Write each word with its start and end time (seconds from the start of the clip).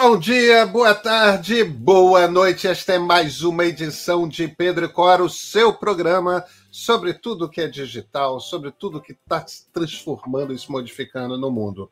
Bom 0.00 0.16
dia, 0.16 0.64
boa 0.64 0.94
tarde, 0.94 1.64
boa 1.64 2.28
noite. 2.28 2.68
Esta 2.68 2.92
é 2.92 2.98
mais 3.00 3.42
uma 3.42 3.64
edição 3.64 4.28
de 4.28 4.46
Pedro 4.46 4.88
Cora, 4.88 5.24
o 5.24 5.28
seu 5.28 5.74
programa 5.74 6.44
sobre 6.70 7.12
tudo 7.12 7.48
que 7.48 7.60
é 7.60 7.66
digital, 7.66 8.38
sobre 8.38 8.70
tudo 8.70 9.00
que 9.00 9.10
está 9.10 9.44
se 9.44 9.68
transformando 9.72 10.52
e 10.54 10.58
se 10.58 10.70
modificando 10.70 11.36
no 11.36 11.50
mundo. 11.50 11.90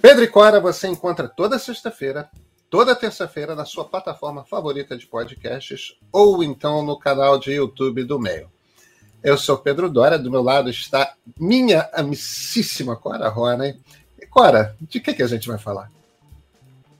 Pedro 0.00 0.26
Cora 0.30 0.58
você 0.58 0.88
encontra 0.88 1.28
toda 1.28 1.58
sexta-feira, 1.58 2.30
toda 2.70 2.96
terça-feira 2.96 3.54
na 3.54 3.66
sua 3.66 3.84
plataforma 3.84 4.42
favorita 4.42 4.96
de 4.96 5.06
podcasts 5.06 5.98
ou 6.10 6.42
então 6.42 6.82
no 6.82 6.98
canal 6.98 7.38
de 7.38 7.52
YouTube 7.52 8.02
do 8.04 8.18
Meio. 8.18 8.50
Eu 9.22 9.36
sou 9.36 9.58
Pedro 9.58 9.90
Dória, 9.90 10.18
do 10.18 10.30
meu 10.30 10.42
lado 10.42 10.70
está 10.70 11.12
minha 11.38 11.86
amicíssima 11.92 12.96
Cora 12.96 13.28
Rona. 13.28 13.76
E 14.18 14.26
Cora, 14.26 14.74
de 14.80 15.00
que, 15.00 15.12
que 15.12 15.22
a 15.22 15.28
gente 15.28 15.46
vai 15.46 15.58
falar? 15.58 15.90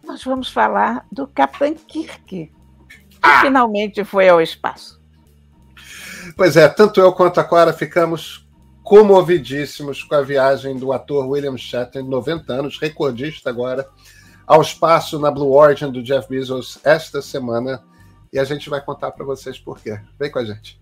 Nós 0.05 0.23
vamos 0.23 0.49
falar 0.49 1.07
do 1.11 1.27
Capitão 1.27 1.75
Kirk, 1.75 2.21
que 2.27 2.53
ah! 3.23 3.41
finalmente 3.41 4.05
foi 4.05 4.29
ao 4.29 4.41
espaço. 4.41 5.03
Pois 6.37 6.57
é, 6.57 6.69
tanto 6.69 7.01
eu 7.01 7.13
quanto 7.13 7.41
a 7.41 7.45
Clara 7.45 7.73
ficamos 7.73 8.49
comovidíssimos 8.83 10.03
com 10.03 10.15
a 10.15 10.23
viagem 10.23 10.77
do 10.77 10.93
ator 10.93 11.27
William 11.27 11.57
Shatner, 11.57 12.05
90 12.05 12.53
anos, 12.53 12.79
recordista 12.79 13.49
agora, 13.49 13.89
ao 14.47 14.61
espaço 14.61 15.19
na 15.19 15.31
Blue 15.31 15.53
Origin 15.53 15.91
do 15.91 16.03
Jeff 16.03 16.29
Bezos 16.29 16.79
esta 16.85 17.23
semana. 17.23 17.83
E 18.33 18.39
a 18.39 18.45
gente 18.45 18.69
vai 18.69 18.81
contar 18.81 19.13
para 19.13 19.25
vocês 19.25 19.59
por 19.59 19.79
quê. 19.81 19.99
Vem 20.19 20.31
com 20.31 20.39
a 20.39 20.45
gente. 20.45 20.79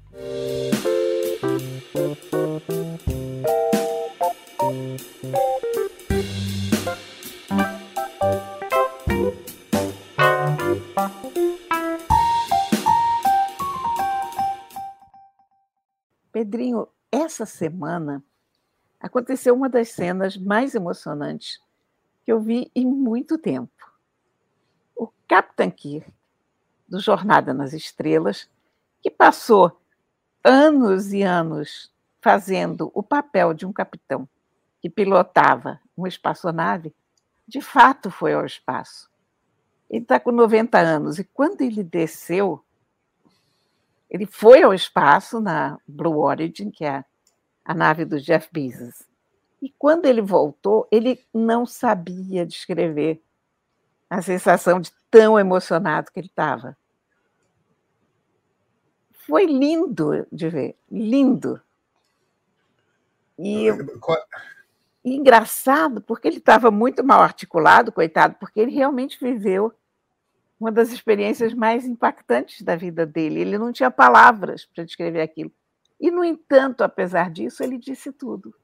Pedrinho, 16.43 16.89
essa 17.13 17.47
semana 17.47 18.21
aconteceu 18.99 19.55
uma 19.55 19.69
das 19.69 19.91
cenas 19.91 20.37
mais 20.37 20.75
emocionantes 20.75 21.61
que 22.25 22.33
eu 22.33 22.41
vi 22.41 22.69
em 22.75 22.85
muito 22.85 23.39
tempo. 23.39 23.71
O 24.97 25.07
Capitão 25.29 25.71
Kirk, 25.71 26.13
do 26.89 26.99
Jornada 26.99 27.55
nas 27.55 27.73
Estrelas, 27.73 28.51
que 29.01 29.09
passou 29.09 29.81
anos 30.43 31.13
e 31.13 31.23
anos 31.23 31.93
fazendo 32.21 32.91
o 32.93 33.05
papel 33.05 33.55
de 33.55 33.65
um 33.65 33.73
capitão 33.73 34.29
que 34.81 34.91
pilotava 34.91 35.81
uma 35.97 36.09
espaçonave, 36.09 36.93
de 37.47 37.61
fato 37.61 38.11
foi 38.11 38.33
ao 38.33 38.45
espaço. 38.45 39.09
Ele 39.89 40.03
está 40.03 40.19
com 40.19 40.33
90 40.33 40.77
anos 40.77 41.21
e 41.21 41.25
quando 41.25 41.61
ele 41.61 41.85
desceu, 41.85 42.65
ele 44.13 44.27
foi 44.27 44.63
ao 44.63 44.75
espaço 44.75 45.41
na 45.41 45.79
Blue 45.89 46.19
Origin, 46.19 46.71
que 46.71 46.85
é 46.85 47.03
a 47.65 47.75
nave 47.75 48.05
do 48.05 48.21
Jeff 48.21 48.47
Bezos. 48.53 49.07
E 49.61 49.71
quando 49.79 50.05
ele 50.05 50.21
voltou, 50.21 50.87
ele 50.93 51.19
não 51.33 51.65
sabia 51.65 52.45
descrever 52.45 53.23
a 54.11 54.21
sensação 54.21 54.81
de 54.81 54.93
tão 55.11 55.41
emocionado 55.41 56.13
que 56.13 56.21
ele 56.21 56.27
estava. 56.27 56.77
Foi 59.27 59.47
lindo 59.47 60.27
de 60.31 60.49
ver, 60.51 60.77
lindo. 60.91 61.59
E, 63.39 63.69
e 65.03 65.17
engraçado, 65.17 66.03
porque 66.03 66.29
ele 66.29 66.37
estava 66.37 66.71
muito 66.71 67.03
mal 67.03 67.23
articulado, 67.23 67.91
coitado, 67.91 68.35
porque 68.39 68.61
ele 68.61 68.73
realmente 68.73 69.19
viveu 69.19 69.73
uma 70.63 70.71
das 70.71 70.93
experiências 70.93 71.53
mais 71.53 71.85
impactantes 71.85 72.63
da 72.63 72.77
vida 72.77 73.05
dele. 73.05 73.41
Ele 73.41 73.59
não 73.59 73.73
tinha 73.73 73.91
palavras 73.91 74.65
para 74.65 74.85
descrever 74.85 75.21
aquilo. 75.21 75.51
E, 76.01 76.09
no 76.09 76.25
entanto, 76.25 76.83
apesar 76.83 77.33
disso, 77.33 77.65
ele 77.65 77.77
disse 77.77 78.13
tudo. 78.13 78.55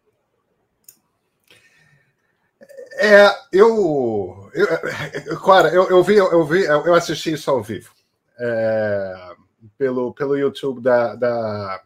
É, 3.00 3.26
eu, 3.53 4.48
eu, 4.54 5.41
Clara, 5.41 5.70
eu, 5.70 5.91
eu 5.91 6.03
vi, 6.04 6.16
eu 6.16 6.44
vi, 6.44 6.64
eu 6.64 6.94
assisti 6.94 7.32
isso 7.32 7.50
ao 7.50 7.62
vivo 7.62 7.92
é, 8.38 9.34
pelo, 9.76 10.15
pelo 10.15 10.36
YouTube 10.36 10.80
da, 10.80 11.16
da, 11.16 11.82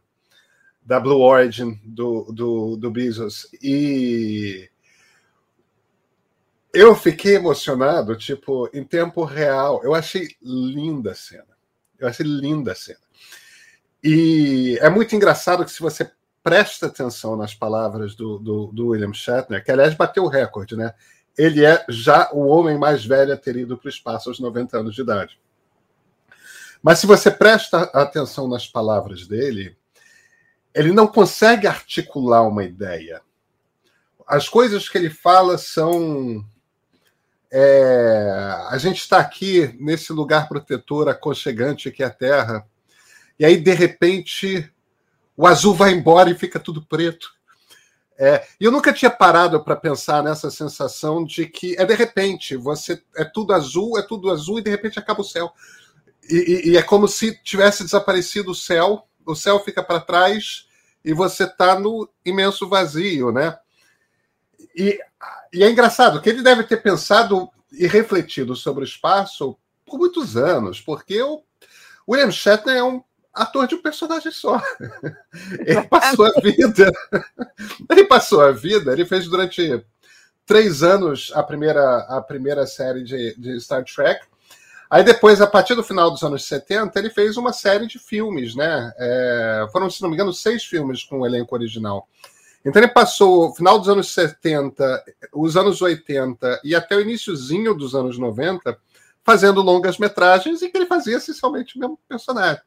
da 0.82 1.00
Blue 1.00 1.20
Origin 1.20 1.80
do, 1.84 2.30
do, 2.32 2.76
do 2.76 2.90
Bezos 2.90 3.48
e 3.62 4.70
eu 6.72 6.96
fiquei 6.96 7.34
emocionado, 7.34 8.16
tipo, 8.16 8.68
em 8.72 8.82
tempo 8.82 9.24
real. 9.24 9.82
Eu 9.84 9.94
achei 9.94 10.28
linda 10.40 11.12
a 11.12 11.14
cena. 11.14 11.52
Eu 11.98 12.08
achei 12.08 12.24
linda 12.24 12.72
a 12.72 12.74
cena. 12.74 12.98
E 14.02 14.78
é 14.80 14.88
muito 14.88 15.14
engraçado 15.14 15.64
que 15.64 15.70
se 15.70 15.80
você 15.80 16.10
presta 16.42 16.86
atenção 16.86 17.36
nas 17.36 17.54
palavras 17.54 18.14
do, 18.14 18.38
do, 18.38 18.66
do 18.72 18.88
William 18.88 19.12
Shatner, 19.12 19.62
que 19.62 19.70
aliás 19.70 19.94
bateu 19.94 20.24
o 20.24 20.28
recorde, 20.28 20.76
né? 20.76 20.92
Ele 21.38 21.64
é 21.64 21.84
já 21.88 22.28
o 22.32 22.46
homem 22.46 22.76
mais 22.76 23.04
velho 23.04 23.32
a 23.32 23.36
ter 23.36 23.56
ido 23.56 23.78
para 23.78 23.86
o 23.86 23.90
espaço 23.90 24.28
aos 24.28 24.40
90 24.40 24.78
anos 24.78 24.94
de 24.94 25.02
idade. 25.02 25.38
Mas 26.82 26.98
se 26.98 27.06
você 27.06 27.30
presta 27.30 27.82
atenção 27.94 28.48
nas 28.48 28.66
palavras 28.66 29.26
dele, 29.26 29.76
ele 30.74 30.92
não 30.92 31.06
consegue 31.06 31.66
articular 31.66 32.42
uma 32.42 32.64
ideia. 32.64 33.22
As 34.26 34.48
coisas 34.48 34.88
que 34.88 34.98
ele 34.98 35.10
fala 35.10 35.56
são 35.56 36.44
é, 37.52 38.66
a 38.70 38.78
gente 38.78 38.98
está 38.98 39.18
aqui 39.18 39.76
nesse 39.78 40.12
lugar 40.12 40.48
protetor 40.48 41.08
aconchegante 41.08 41.90
que 41.90 42.02
é 42.02 42.06
a 42.06 42.10
Terra, 42.10 42.66
e 43.38 43.44
aí, 43.44 43.56
de 43.56 43.72
repente, 43.72 44.70
o 45.36 45.46
azul 45.46 45.74
vai 45.74 45.90
embora 45.90 46.30
e 46.30 46.38
fica 46.38 46.60
tudo 46.60 46.86
preto. 46.86 47.32
É, 48.18 48.46
eu 48.60 48.70
nunca 48.70 48.92
tinha 48.92 49.10
parado 49.10 49.62
para 49.64 49.74
pensar 49.74 50.22
nessa 50.22 50.50
sensação 50.50 51.24
de 51.24 51.46
que 51.46 51.74
é 51.76 51.84
de 51.84 51.94
repente, 51.94 52.56
você 52.56 53.02
é 53.16 53.24
tudo 53.24 53.52
azul, 53.52 53.98
é 53.98 54.02
tudo 54.02 54.30
azul 54.30 54.58
e 54.58 54.62
de 54.62 54.70
repente 54.70 54.98
acaba 54.98 55.22
o 55.22 55.24
céu. 55.24 55.52
E, 56.30 56.36
e, 56.36 56.70
e 56.70 56.76
é 56.76 56.82
como 56.82 57.08
se 57.08 57.34
tivesse 57.42 57.82
desaparecido 57.82 58.52
o 58.52 58.54
céu, 58.54 59.08
o 59.26 59.34
céu 59.34 59.58
fica 59.58 59.82
para 59.82 59.98
trás 59.98 60.68
e 61.04 61.12
você 61.12 61.44
está 61.44 61.78
no 61.78 62.08
imenso 62.24 62.68
vazio, 62.68 63.32
né? 63.32 63.58
E 64.76 64.98
e 65.52 65.62
é 65.62 65.70
engraçado 65.70 66.20
que 66.20 66.30
ele 66.30 66.42
deve 66.42 66.64
ter 66.64 66.78
pensado 66.78 67.48
e 67.70 67.86
refletido 67.86 68.56
sobre 68.56 68.82
o 68.82 68.86
espaço 68.86 69.56
por 69.86 69.98
muitos 69.98 70.36
anos, 70.36 70.80
porque 70.80 71.20
o 71.22 71.42
William 72.08 72.30
Shatner 72.30 72.76
é 72.76 72.82
um 72.82 73.02
ator 73.32 73.66
de 73.66 73.74
um 73.74 73.82
personagem 73.82 74.30
só. 74.30 74.60
Ele 75.64 75.82
passou 75.82 76.26
a 76.26 76.40
vida. 76.40 76.92
Ele 77.90 78.04
passou 78.04 78.40
a 78.42 78.52
vida, 78.52 78.92
ele 78.92 79.06
fez 79.06 79.26
durante 79.26 79.84
três 80.44 80.82
anos 80.82 81.32
a 81.34 81.42
primeira, 81.42 81.98
a 82.08 82.20
primeira 82.20 82.66
série 82.66 83.02
de, 83.02 83.34
de 83.38 83.60
Star 83.60 83.84
Trek. 83.84 84.26
Aí 84.90 85.02
depois, 85.02 85.40
a 85.40 85.46
partir 85.46 85.74
do 85.74 85.82
final 85.82 86.10
dos 86.10 86.22
anos 86.22 86.44
70, 86.44 86.98
ele 86.98 87.08
fez 87.08 87.38
uma 87.38 87.52
série 87.52 87.86
de 87.86 87.98
filmes, 87.98 88.54
né? 88.54 88.92
É, 88.98 89.66
foram, 89.72 89.88
se 89.88 90.02
não 90.02 90.10
me 90.10 90.14
engano, 90.14 90.34
seis 90.34 90.64
filmes 90.64 91.02
com 91.02 91.20
o 91.20 91.26
elenco 91.26 91.54
original. 91.54 92.06
Então 92.64 92.80
ele 92.80 92.92
passou 92.92 93.48
o 93.48 93.54
final 93.54 93.78
dos 93.78 93.88
anos 93.88 94.12
70, 94.14 95.04
os 95.32 95.56
anos 95.56 95.82
80 95.82 96.60
e 96.62 96.74
até 96.74 96.94
o 96.94 97.00
iníciozinho 97.00 97.74
dos 97.74 97.94
anos 97.94 98.18
90 98.18 98.78
fazendo 99.24 99.60
longas 99.60 99.98
metragens 99.98 100.62
e 100.62 100.68
que 100.68 100.76
ele 100.76 100.86
fazia 100.86 101.16
essencialmente 101.16 101.76
o 101.76 101.80
mesmo 101.80 101.98
personagem. 102.08 102.62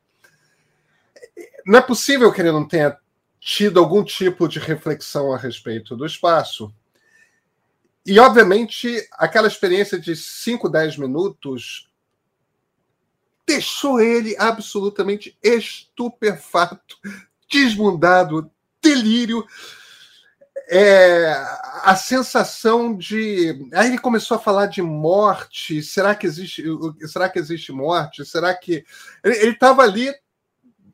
Não 1.65 1.79
é 1.79 1.81
possível 1.81 2.31
que 2.31 2.41
ele 2.41 2.51
não 2.51 2.67
tenha 2.67 2.97
tido 3.39 3.79
algum 3.79 4.03
tipo 4.03 4.47
de 4.47 4.59
reflexão 4.59 5.33
a 5.33 5.37
respeito 5.37 5.95
do 5.95 6.05
espaço. 6.05 6.73
E, 8.05 8.19
obviamente, 8.19 9.07
aquela 9.13 9.47
experiência 9.47 9.99
de 9.99 10.15
5, 10.15 10.69
10 10.69 10.97
minutos 10.97 11.89
deixou 13.45 13.99
ele 13.99 14.35
absolutamente 14.37 15.37
estupefato, 15.43 16.97
desmundado, 17.49 18.49
delírio 18.81 19.45
é, 20.67 21.31
a 21.83 21.95
sensação 21.95 22.95
de. 22.95 23.69
Aí 23.73 23.87
ele 23.87 23.97
começou 23.97 24.37
a 24.37 24.39
falar 24.39 24.65
de 24.65 24.81
morte. 24.81 25.83
Será 25.83 26.15
que 26.15 26.25
existe, 26.25 26.63
será 27.07 27.29
que 27.29 27.39
existe 27.39 27.71
morte? 27.71 28.25
Será 28.25 28.53
que. 28.53 28.85
Ele 29.23 29.51
estava 29.51 29.83
ali 29.83 30.13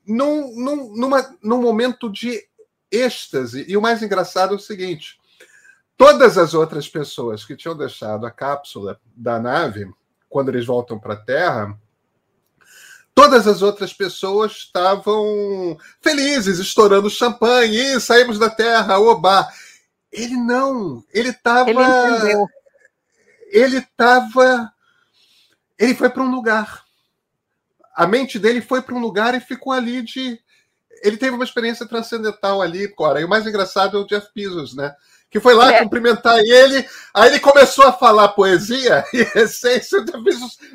num, 0.06 0.54
num, 0.56 0.96
numa, 0.96 1.38
num 1.42 1.62
momento 1.62 2.10
de 2.12 2.44
êxtase. 2.92 3.66
E 3.68 3.78
o 3.78 3.82
mais 3.82 4.04
engraçado 4.04 4.54
é 4.54 4.58
o 4.58 4.60
seguinte: 4.60 5.20
todas 5.96 6.38
as 6.38 6.54
outras 6.54 6.90
pessoas 6.90 7.46
que 7.46 7.56
tinham 7.56 7.78
deixado 7.78 8.26
a 8.26 8.32
cápsula 8.32 9.00
da 9.16 9.40
nave, 9.40 9.90
quando 10.30 10.50
eles 10.50 10.66
voltam 10.66 11.00
para 11.00 11.14
a 11.14 11.24
Terra, 11.24 11.80
Todas 13.22 13.48
as 13.48 13.62
outras 13.62 13.94
pessoas 13.94 14.52
estavam 14.54 15.78
felizes, 16.02 16.60
estourando 16.60 17.10
champanhe, 17.10 17.96
e 17.96 18.00
saímos 18.00 18.40
da 18.40 18.50
terra, 18.50 19.00
oba. 19.00 19.48
Ele 20.12 20.36
não, 20.36 21.04
ele 21.14 21.30
estava. 21.30 21.70
Ele 23.52 23.78
estava 23.78 24.72
ele 25.82 25.96
foi 25.96 26.12
para 26.12 26.22
um 26.22 26.30
lugar. 26.30 26.84
A 27.96 28.06
mente 28.06 28.38
dele 28.38 28.62
foi 28.62 28.84
para 28.84 28.94
um 28.94 29.00
lugar 29.00 29.34
e 29.34 29.40
ficou 29.40 29.74
ali 29.74 30.04
de. 30.04 30.40
Ele 31.04 31.18
teve 31.18 31.32
uma 31.32 31.44
experiência 31.44 31.88
transcendental 31.88 32.62
ali, 32.62 32.88
Cora. 32.88 33.20
E 33.20 33.24
o 33.24 33.28
mais 33.28 33.48
engraçado 33.48 33.98
é 33.98 34.00
o 34.00 34.06
Jeff 34.06 34.28
Bezos, 34.36 34.76
né? 34.76 34.96
Que 35.28 35.40
foi 35.40 35.56
lá 35.56 35.74
é. 35.74 35.80
cumprimentar 35.80 36.38
ele, 36.38 36.88
aí 37.14 37.30
ele 37.30 37.40
começou 37.40 37.86
a 37.86 37.94
falar 37.94 38.30
poesia, 38.30 39.04
e 39.14 39.20
essência, 39.38 40.04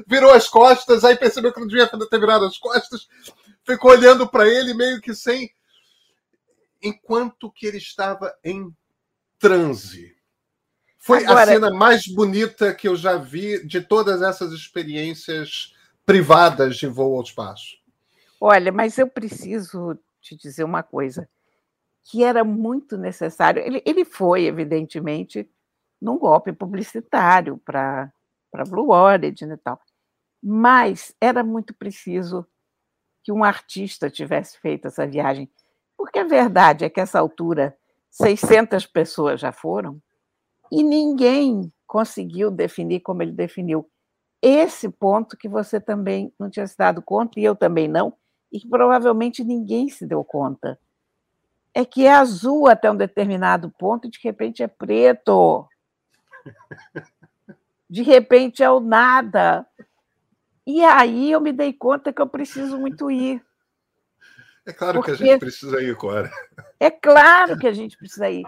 virou 0.06 0.32
as 0.32 0.48
costas, 0.48 1.04
aí 1.04 1.16
percebeu 1.16 1.52
que 1.52 1.60
não 1.60 1.66
devia 1.66 1.86
ter 1.88 2.20
virado 2.20 2.44
as 2.44 2.58
costas, 2.58 3.08
ficou 3.64 3.90
olhando 3.90 4.28
para 4.28 4.48
ele 4.48 4.74
meio 4.74 5.00
que 5.00 5.14
sem. 5.14 5.50
Enquanto 6.82 7.50
que 7.50 7.66
ele 7.66 7.78
estava 7.78 8.34
em 8.44 8.74
transe. 9.38 10.14
Foi 10.98 11.24
Agora... 11.24 11.42
a 11.42 11.46
cena 11.46 11.70
mais 11.70 12.06
bonita 12.06 12.74
que 12.74 12.88
eu 12.88 12.96
já 12.96 13.16
vi 13.16 13.64
de 13.66 13.80
todas 13.80 14.22
essas 14.22 14.52
experiências 14.52 15.74
privadas 16.04 16.76
de 16.76 16.86
voo 16.86 17.16
ao 17.16 17.22
espaço. 17.22 17.76
Olha, 18.40 18.70
mas 18.70 18.98
eu 18.98 19.08
preciso 19.08 19.98
te 20.20 20.36
dizer 20.36 20.64
uma 20.64 20.82
coisa, 20.82 21.28
que 22.04 22.22
era 22.22 22.44
muito 22.44 22.96
necessário. 22.96 23.62
Ele, 23.62 23.82
ele 23.86 24.04
foi, 24.04 24.46
evidentemente, 24.46 25.48
num 26.00 26.18
golpe 26.18 26.52
publicitário 26.52 27.58
para 27.64 28.12
a 28.54 28.64
Blue 28.64 28.90
Origin 28.90 29.52
e 29.52 29.56
tal. 29.56 29.80
Mas 30.42 31.14
era 31.20 31.42
muito 31.42 31.74
preciso 31.74 32.46
que 33.24 33.32
um 33.32 33.42
artista 33.42 34.08
tivesse 34.08 34.58
feito 34.60 34.86
essa 34.86 35.06
viagem. 35.06 35.50
Porque 35.96 36.18
a 36.18 36.24
verdade 36.24 36.84
é 36.84 36.90
que, 36.90 37.00
essa 37.00 37.18
altura, 37.18 37.76
600 38.10 38.86
pessoas 38.86 39.40
já 39.40 39.50
foram 39.50 40.00
e 40.70 40.82
ninguém 40.82 41.72
conseguiu 41.86 42.50
definir 42.50 43.00
como 43.00 43.22
ele 43.22 43.32
definiu. 43.32 43.88
Esse 44.42 44.88
ponto 44.88 45.36
que 45.36 45.48
você 45.48 45.80
também 45.80 46.32
não 46.38 46.50
tinha 46.50 46.66
se 46.66 46.76
dado 46.76 47.02
conta, 47.02 47.40
e 47.40 47.44
eu 47.44 47.56
também 47.56 47.88
não, 47.88 48.12
e 48.52 48.60
que 48.60 48.68
provavelmente 48.68 49.42
ninguém 49.42 49.88
se 49.88 50.06
deu 50.06 50.22
conta. 50.22 50.78
É 51.74 51.84
que 51.84 52.06
é 52.06 52.12
azul 52.12 52.68
até 52.68 52.90
um 52.90 52.96
determinado 52.96 53.70
ponto 53.78 54.06
e 54.06 54.10
de 54.10 54.18
repente 54.22 54.62
é 54.62 54.68
preto. 54.68 55.66
De 57.88 58.02
repente 58.02 58.62
é 58.62 58.70
o 58.70 58.80
nada. 58.80 59.66
E 60.66 60.84
aí 60.84 61.30
eu 61.30 61.40
me 61.40 61.52
dei 61.52 61.72
conta 61.72 62.12
que 62.12 62.20
eu 62.20 62.26
preciso 62.26 62.78
muito 62.78 63.10
ir. 63.10 63.44
É 64.66 64.72
claro 64.72 64.94
Porque... 65.00 65.16
que 65.16 65.22
a 65.22 65.26
gente 65.26 65.38
precisa 65.38 65.80
ir, 65.80 65.96
Cora. 65.96 66.30
É 66.80 66.90
claro 66.90 67.56
que 67.56 67.68
a 67.68 67.72
gente 67.72 67.96
precisa 67.96 68.28
ir. 68.28 68.44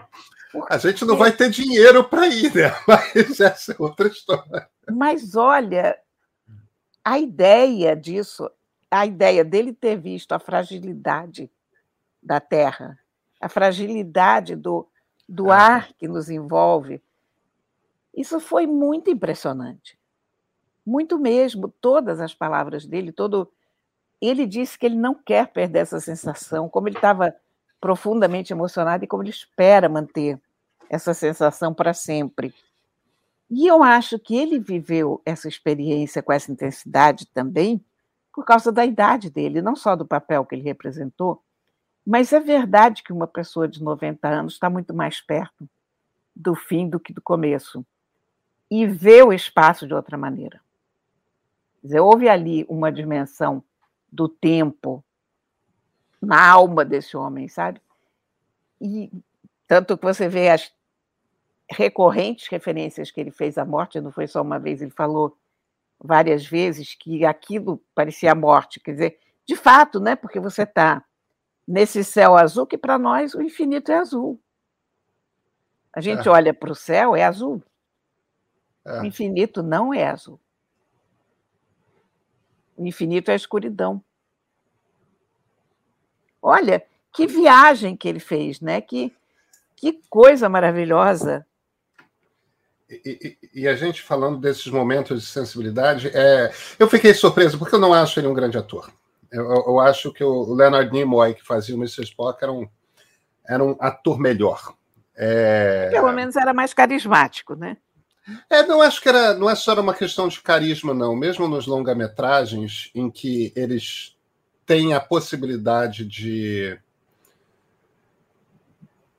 Porque... 0.51 0.73
A 0.73 0.77
gente 0.77 1.05
não 1.05 1.15
vai 1.15 1.31
ter 1.31 1.49
dinheiro 1.49 2.03
para 2.03 2.27
ir, 2.27 2.53
né? 2.53 2.75
Mas 2.85 3.39
essa 3.39 3.71
é 3.71 3.75
outra 3.79 4.09
história. 4.09 4.69
Mas 4.91 5.35
olha, 5.35 5.97
a 7.05 7.17
ideia 7.17 7.95
disso, 7.95 8.51
a 8.91 9.05
ideia 9.05 9.45
dele 9.45 9.71
ter 9.73 9.95
visto 9.95 10.33
a 10.33 10.39
fragilidade 10.39 11.49
da 12.21 12.41
Terra, 12.41 12.99
a 13.39 13.47
fragilidade 13.47 14.57
do, 14.57 14.85
do 15.27 15.49
ah. 15.51 15.57
ar 15.57 15.93
que 15.93 16.07
nos 16.07 16.29
envolve, 16.29 17.01
isso 18.15 18.39
foi 18.39 18.65
muito 18.65 19.09
impressionante. 19.09 19.97
Muito 20.85 21.17
mesmo. 21.17 21.73
Todas 21.81 22.19
as 22.19 22.33
palavras 22.33 22.85
dele, 22.85 23.11
todo 23.11 23.51
ele 24.21 24.45
disse 24.45 24.77
que 24.77 24.85
ele 24.85 24.95
não 24.95 25.15
quer 25.15 25.47
perder 25.47 25.79
essa 25.79 25.99
sensação, 25.99 26.67
como 26.67 26.87
ele 26.87 26.97
estava 26.97 27.33
profundamente 27.79 28.51
emocionado 28.51 29.03
e 29.03 29.07
como 29.07 29.23
ele 29.23 29.29
espera 29.29 29.87
manter 29.87 30.39
essa 30.89 31.13
sensação 31.13 31.73
para 31.73 31.93
sempre. 31.93 32.53
E 33.49 33.65
eu 33.65 33.81
acho 33.81 34.19
que 34.19 34.35
ele 34.35 34.59
viveu 34.59 35.21
essa 35.25 35.47
experiência 35.47 36.21
com 36.21 36.33
essa 36.33 36.51
intensidade 36.51 37.25
também 37.27 37.83
por 38.33 38.45
causa 38.45 38.71
da 38.71 38.85
idade 38.85 39.29
dele, 39.29 39.61
não 39.61 39.75
só 39.75 39.95
do 39.95 40.05
papel 40.05 40.45
que 40.45 40.55
ele 40.55 40.63
representou, 40.63 41.41
mas 42.05 42.31
é 42.31 42.39
verdade 42.39 43.03
que 43.03 43.13
uma 43.13 43.27
pessoa 43.27 43.67
de 43.67 43.83
90 43.83 44.27
anos 44.27 44.53
está 44.53 44.69
muito 44.69 44.93
mais 44.93 45.21
perto 45.21 45.69
do 46.35 46.55
fim 46.55 46.89
do 46.89 46.99
que 46.99 47.13
do 47.13 47.21
começo 47.21 47.85
e 48.69 48.85
vê 48.85 49.23
o 49.23 49.33
espaço 49.33 49.87
de 49.87 49.93
outra 49.93 50.17
maneira. 50.17 50.61
Quer 51.81 51.87
dizer, 51.87 51.99
houve 51.99 52.29
ali 52.29 52.65
uma 52.69 52.91
dimensão 52.91 53.63
do 54.11 54.27
tempo 54.27 55.03
na 56.21 56.49
alma 56.49 56.83
desse 56.83 57.15
homem, 57.15 57.47
sabe? 57.47 57.81
E 58.81 59.11
tanto 59.67 59.97
que 59.97 60.05
você 60.05 60.27
vê 60.27 60.49
as 60.49 60.71
recorrentes 61.71 62.47
referências 62.47 63.11
que 63.11 63.19
ele 63.21 63.31
fez 63.31 63.57
à 63.57 63.65
morte, 63.65 64.01
não 64.01 64.11
foi 64.11 64.27
só 64.27 64.41
uma 64.41 64.59
vez, 64.59 64.81
ele 64.81 64.91
falou 64.91 65.37
várias 65.99 66.45
vezes 66.45 66.95
que 66.95 67.25
aquilo 67.25 67.81
parecia 67.93 68.31
a 68.31 68.35
morte, 68.35 68.79
quer 68.79 68.93
dizer, 68.93 69.19
de 69.45 69.55
fato, 69.55 69.99
né? 69.99 70.15
Porque 70.15 70.39
você 70.39 70.63
está 70.63 71.03
nesse 71.67 72.03
céu 72.03 72.35
azul 72.35 72.65
que 72.65 72.77
para 72.77 72.97
nós 72.97 73.33
o 73.33 73.41
infinito 73.41 73.91
é 73.91 73.97
azul. 73.97 74.39
A 75.93 76.01
gente 76.01 76.27
é. 76.27 76.31
olha 76.31 76.53
para 76.53 76.71
o 76.71 76.75
céu, 76.75 77.15
é 77.15 77.23
azul. 77.23 77.61
É. 78.85 79.01
O 79.01 79.05
infinito 79.05 79.61
não 79.61 79.93
é 79.93 80.07
azul. 80.07 80.39
O 82.77 82.85
infinito 82.85 83.29
é 83.29 83.33
a 83.33 83.37
escuridão. 83.37 84.03
Olha, 86.41 86.83
que 87.13 87.27
viagem 87.27 87.95
que 87.95 88.07
ele 88.07 88.19
fez, 88.19 88.61
né? 88.61 88.79
Que, 88.79 89.13
que 89.75 89.99
coisa 90.09 90.47
maravilhosa. 90.47 91.45
E, 92.89 93.37
e, 93.53 93.61
e, 93.61 93.67
a 93.67 93.75
gente 93.75 94.01
falando 94.01 94.39
desses 94.39 94.65
momentos 94.67 95.21
de 95.21 95.27
sensibilidade, 95.27 96.09
é, 96.11 96.51
eu 96.79 96.89
fiquei 96.89 97.13
surpreso 97.13 97.59
porque 97.59 97.75
eu 97.75 97.79
não 97.79 97.93
acho 97.93 98.19
ele 98.19 98.27
um 98.27 98.33
grande 98.33 98.57
ator. 98.57 98.91
Eu, 99.31 99.45
eu 99.45 99.79
acho 99.79 100.11
que 100.11 100.23
o 100.23 100.53
Leonard 100.53 100.91
Nimoy, 100.91 101.35
que 101.35 101.45
fazia 101.45 101.75
o 101.75 101.77
Mr. 101.77 102.01
Spock, 102.03 102.41
era 102.41 102.51
um, 102.51 102.67
era 103.47 103.63
um 103.63 103.75
ator 103.79 104.19
melhor. 104.19 104.73
É... 105.15 105.89
Pelo 105.91 106.11
menos 106.13 106.35
era 106.35 106.53
mais 106.53 106.73
carismático, 106.73 107.53
né? 107.53 107.77
É, 108.49 108.63
não 108.63 108.81
acho 108.81 109.01
que 109.01 109.09
era, 109.09 109.33
não 109.33 109.49
é 109.49 109.55
só 109.55 109.73
uma 109.79 109.93
questão 109.93 110.27
de 110.27 110.41
carisma, 110.41 110.93
não. 110.93 111.15
Mesmo 111.15 111.47
nos 111.47 111.65
longa-metragens, 111.67 112.91
em 112.93 113.09
que 113.09 113.53
eles 113.55 114.15
têm 114.65 114.93
a 114.93 114.99
possibilidade 114.99 116.05
de, 116.05 116.79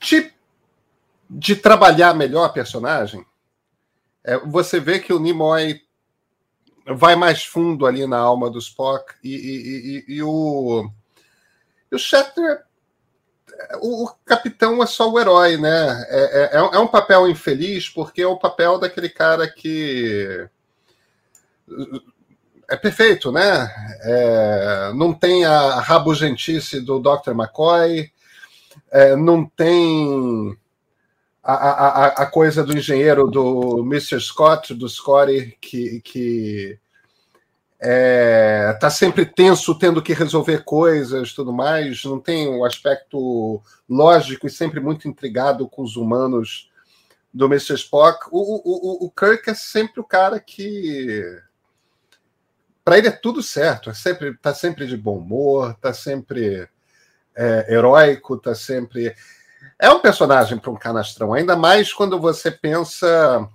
de, 0.00 0.32
de 1.28 1.56
trabalhar 1.56 2.14
melhor 2.14 2.44
a 2.44 2.52
personagem, 2.52 3.24
é, 4.22 4.38
você 4.38 4.78
vê 4.78 4.98
que 4.98 5.12
o 5.12 5.18
Nimoy 5.18 5.80
vai 6.86 7.16
mais 7.16 7.44
fundo 7.44 7.86
ali 7.86 8.06
na 8.06 8.18
alma 8.18 8.50
do 8.50 8.58
Spock 8.58 9.14
e, 9.22 9.34
e, 9.34 10.04
e, 10.08 10.14
e 10.16 10.22
o, 10.22 10.90
o 11.92 11.98
Shatner 11.98 12.64
o, 13.80 14.04
o, 14.04 14.14
capitão 14.24 14.82
é 14.82 14.86
só 14.86 15.10
o 15.10 15.18
herói, 15.18 15.56
né? 15.56 16.06
É, 16.08 16.50
é, 16.52 16.56
é, 16.56 16.78
um 16.78 16.86
papel 16.86 17.28
infeliz 17.28 17.88
porque 17.88 18.22
é 18.22 18.26
o 18.26 18.38
papel 18.38 18.78
daquele 18.78 19.08
cara 19.08 19.48
que 19.48 20.48
é 22.68 22.76
perfeito, 22.76 23.32
né? 23.32 23.68
É, 24.02 24.92
não 24.94 25.12
tem 25.12 25.44
a 25.44 25.80
rabugentice 25.80 26.80
do 26.80 27.00
Dr. 27.00 27.30
McCoy, 27.30 28.10
é, 28.90 29.16
não 29.16 29.44
tem 29.44 30.56
a, 31.42 31.52
a, 31.52 32.06
a, 32.06 32.26
coisa 32.26 32.62
do 32.62 32.76
engenheiro 32.76 33.26
do 33.26 33.80
Mr. 33.84 34.20
Scott, 34.20 34.74
do 34.74 34.88
Scotty, 34.88 35.56
que, 35.60 36.00
que 36.02 36.78
é, 37.82 38.76
tá 38.78 38.90
sempre 38.90 39.24
tenso, 39.24 39.74
tendo 39.78 40.02
que 40.02 40.12
resolver 40.12 40.64
coisas, 40.64 41.32
tudo 41.32 41.52
mais. 41.52 42.04
Não 42.04 42.20
tem 42.20 42.46
o 42.46 42.58
um 42.58 42.64
aspecto 42.64 43.62
lógico 43.88 44.46
e 44.46 44.50
sempre 44.50 44.80
muito 44.80 45.08
intrigado 45.08 45.66
com 45.66 45.82
os 45.82 45.96
humanos 45.96 46.70
do 47.32 47.46
Mr. 47.46 47.74
Spock. 47.74 48.26
O, 48.30 49.04
o, 49.04 49.06
o 49.06 49.10
Kirk 49.10 49.48
é 49.48 49.54
sempre 49.54 49.98
o 50.00 50.04
cara 50.04 50.38
que 50.38 51.24
para 52.84 52.98
ele 52.98 53.08
é 53.08 53.12
tudo 53.12 53.42
certo. 53.42 53.88
É 53.88 53.94
sempre 53.94 54.36
tá 54.36 54.52
sempre 54.52 54.86
de 54.86 54.96
bom 54.96 55.16
humor, 55.16 55.74
tá 55.80 55.94
sempre 55.94 56.68
é, 57.34 57.74
heróico, 57.74 58.36
tá 58.36 58.54
sempre 58.54 59.14
é 59.78 59.90
um 59.90 60.00
personagem 60.00 60.58
para 60.58 60.70
um 60.70 60.76
canastrão. 60.76 61.32
Ainda 61.32 61.56
mais 61.56 61.94
quando 61.94 62.20
você 62.20 62.50
pensa 62.50 63.48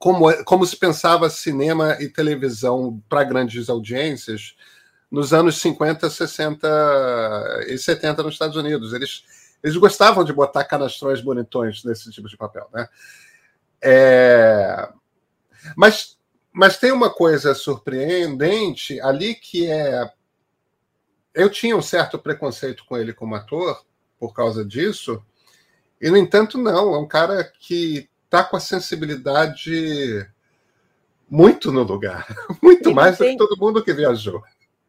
como, 0.00 0.30
é, 0.30 0.42
como 0.44 0.64
se 0.64 0.74
pensava 0.74 1.28
cinema 1.28 1.98
e 2.00 2.08
televisão 2.08 3.00
para 3.06 3.22
grandes 3.22 3.68
audiências 3.68 4.56
nos 5.10 5.34
anos 5.34 5.60
50, 5.60 6.08
60 6.08 7.66
e 7.68 7.76
70 7.76 8.22
nos 8.22 8.32
Estados 8.32 8.56
Unidos. 8.56 8.94
Eles, 8.94 9.22
eles 9.62 9.76
gostavam 9.76 10.24
de 10.24 10.32
botar 10.32 10.64
canastrões 10.64 11.20
bonitões 11.20 11.84
nesse 11.84 12.10
tipo 12.10 12.28
de 12.28 12.36
papel. 12.36 12.66
Né? 12.72 12.88
É... 13.82 14.88
Mas, 15.76 16.16
mas 16.50 16.78
tem 16.78 16.92
uma 16.92 17.10
coisa 17.10 17.54
surpreendente 17.54 18.98
ali 19.02 19.34
que 19.34 19.70
é. 19.70 20.10
Eu 21.34 21.50
tinha 21.50 21.76
um 21.76 21.82
certo 21.82 22.18
preconceito 22.18 22.86
com 22.86 22.96
ele 22.96 23.12
como 23.12 23.34
ator 23.34 23.84
por 24.18 24.32
causa 24.32 24.64
disso, 24.64 25.22
e 26.00 26.10
no 26.10 26.16
entanto, 26.16 26.56
não. 26.56 26.94
É 26.94 26.98
um 26.98 27.06
cara 27.06 27.44
que 27.44 28.09
está 28.30 28.44
com 28.44 28.56
a 28.56 28.60
sensibilidade 28.60 30.24
muito 31.28 31.72
no 31.72 31.82
lugar, 31.82 32.28
muito 32.62 32.88
ele 32.88 32.94
mais 32.94 33.18
tem... 33.18 33.36
do 33.36 33.44
que 33.44 33.48
todo 33.48 33.60
mundo 33.60 33.82
que 33.82 33.92
viajou. 33.92 34.42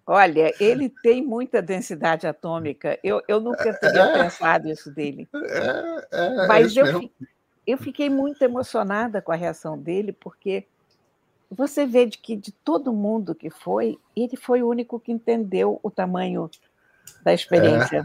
Olha, 0.06 0.54
ele 0.60 0.90
tem 1.02 1.24
muita 1.24 1.62
densidade 1.62 2.28
atômica. 2.28 3.00
Eu, 3.04 3.22
eu 3.28 3.40
nunca 3.40 3.74
teria 3.74 4.04
é, 4.04 4.24
pensado 4.24 4.68
isso 4.68 4.92
dele. 4.92 5.28
É, 5.34 6.08
é, 6.12 6.48
Mas 6.48 6.76
eu, 6.76 7.10
eu 7.66 7.78
fiquei 7.78 8.10
muito 8.10 8.42
emocionada 8.42 9.22
com 9.22 9.32
a 9.32 9.36
reação 9.36 9.78
dele, 9.78 10.12
porque 10.12 10.66
você 11.50 11.86
vê 11.86 12.06
de 12.06 12.18
que 12.18 12.36
de 12.36 12.52
todo 12.52 12.92
mundo 12.92 13.34
que 13.34 13.50
foi, 13.50 13.98
ele 14.16 14.36
foi 14.36 14.62
o 14.64 14.68
único 14.68 15.00
que 15.00 15.12
entendeu 15.12 15.80
o 15.82 15.90
tamanho 15.90 16.50
da 17.24 17.34
experiência. 17.34 18.04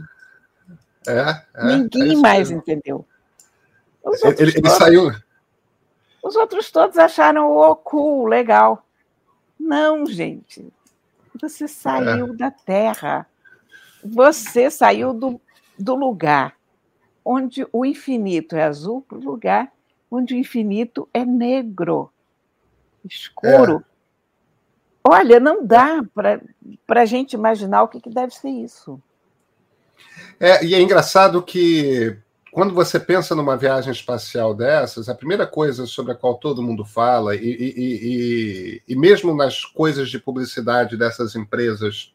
É, 1.08 1.42
é, 1.54 1.64
Ninguém 1.64 2.12
é 2.12 2.16
mais 2.16 2.50
entendeu. 2.50 3.04
Ele, 4.38 4.52
ele 4.58 4.70
saiu. 4.70 5.10
Os 6.26 6.34
outros 6.34 6.72
todos 6.72 6.98
acharam 6.98 7.48
o 7.52 7.70
oh, 7.70 7.76
cool, 7.76 8.26
legal. 8.26 8.84
Não, 9.56 10.04
gente. 10.04 10.66
Você 11.40 11.68
saiu 11.68 12.32
é. 12.32 12.36
da 12.36 12.50
Terra. 12.50 13.28
Você 14.02 14.68
saiu 14.68 15.14
do, 15.14 15.40
do 15.78 15.94
lugar 15.94 16.56
onde 17.24 17.64
o 17.72 17.84
infinito 17.84 18.56
é 18.56 18.64
azul 18.64 19.02
para 19.02 19.18
o 19.18 19.24
lugar 19.24 19.72
onde 20.10 20.34
o 20.34 20.36
infinito 20.36 21.08
é 21.14 21.24
negro, 21.24 22.10
escuro. 23.04 23.84
É. 23.84 25.08
Olha, 25.08 25.38
não 25.38 25.64
dá 25.64 26.04
para 26.12 26.40
a 27.02 27.06
gente 27.06 27.34
imaginar 27.34 27.84
o 27.84 27.88
que, 27.88 28.00
que 28.00 28.10
deve 28.10 28.34
ser 28.34 28.48
isso. 28.48 29.00
É, 30.40 30.64
e 30.64 30.74
é 30.74 30.80
engraçado 30.80 31.40
que 31.40 32.18
quando 32.56 32.72
você 32.72 32.98
pensa 32.98 33.34
numa 33.34 33.54
viagem 33.54 33.92
espacial 33.92 34.54
dessas, 34.54 35.10
a 35.10 35.14
primeira 35.14 35.46
coisa 35.46 35.84
sobre 35.84 36.12
a 36.12 36.14
qual 36.14 36.38
todo 36.38 36.62
mundo 36.62 36.86
fala, 36.86 37.36
e, 37.36 37.38
e, 37.38 37.74
e, 37.76 38.82
e 38.88 38.96
mesmo 38.96 39.36
nas 39.36 39.62
coisas 39.62 40.08
de 40.08 40.18
publicidade 40.18 40.96
dessas 40.96 41.36
empresas 41.36 42.14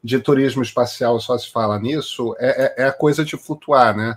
de 0.00 0.20
turismo 0.20 0.62
espacial 0.62 1.18
só 1.18 1.36
se 1.36 1.50
fala 1.50 1.80
nisso, 1.80 2.32
é, 2.38 2.76
é, 2.78 2.84
é 2.84 2.86
a 2.86 2.92
coisa 2.92 3.24
de 3.24 3.36
flutuar, 3.36 3.96
né? 3.96 4.16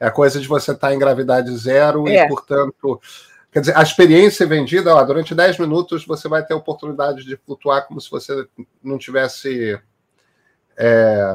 É 0.00 0.08
a 0.08 0.10
coisa 0.10 0.40
de 0.40 0.48
você 0.48 0.72
estar 0.72 0.92
em 0.92 0.98
gravidade 0.98 1.56
zero 1.56 2.08
é. 2.08 2.24
e, 2.24 2.28
portanto. 2.28 3.00
Quer 3.52 3.60
dizer, 3.60 3.78
a 3.78 3.82
experiência 3.84 4.44
vendida, 4.48 4.96
ó, 4.96 5.04
durante 5.04 5.32
10 5.32 5.60
minutos 5.60 6.04
você 6.04 6.28
vai 6.28 6.44
ter 6.44 6.54
a 6.54 6.56
oportunidade 6.56 7.24
de 7.24 7.36
flutuar 7.36 7.86
como 7.86 8.00
se 8.00 8.10
você 8.10 8.48
não 8.82 8.98
tivesse. 8.98 9.80
É, 10.76 11.34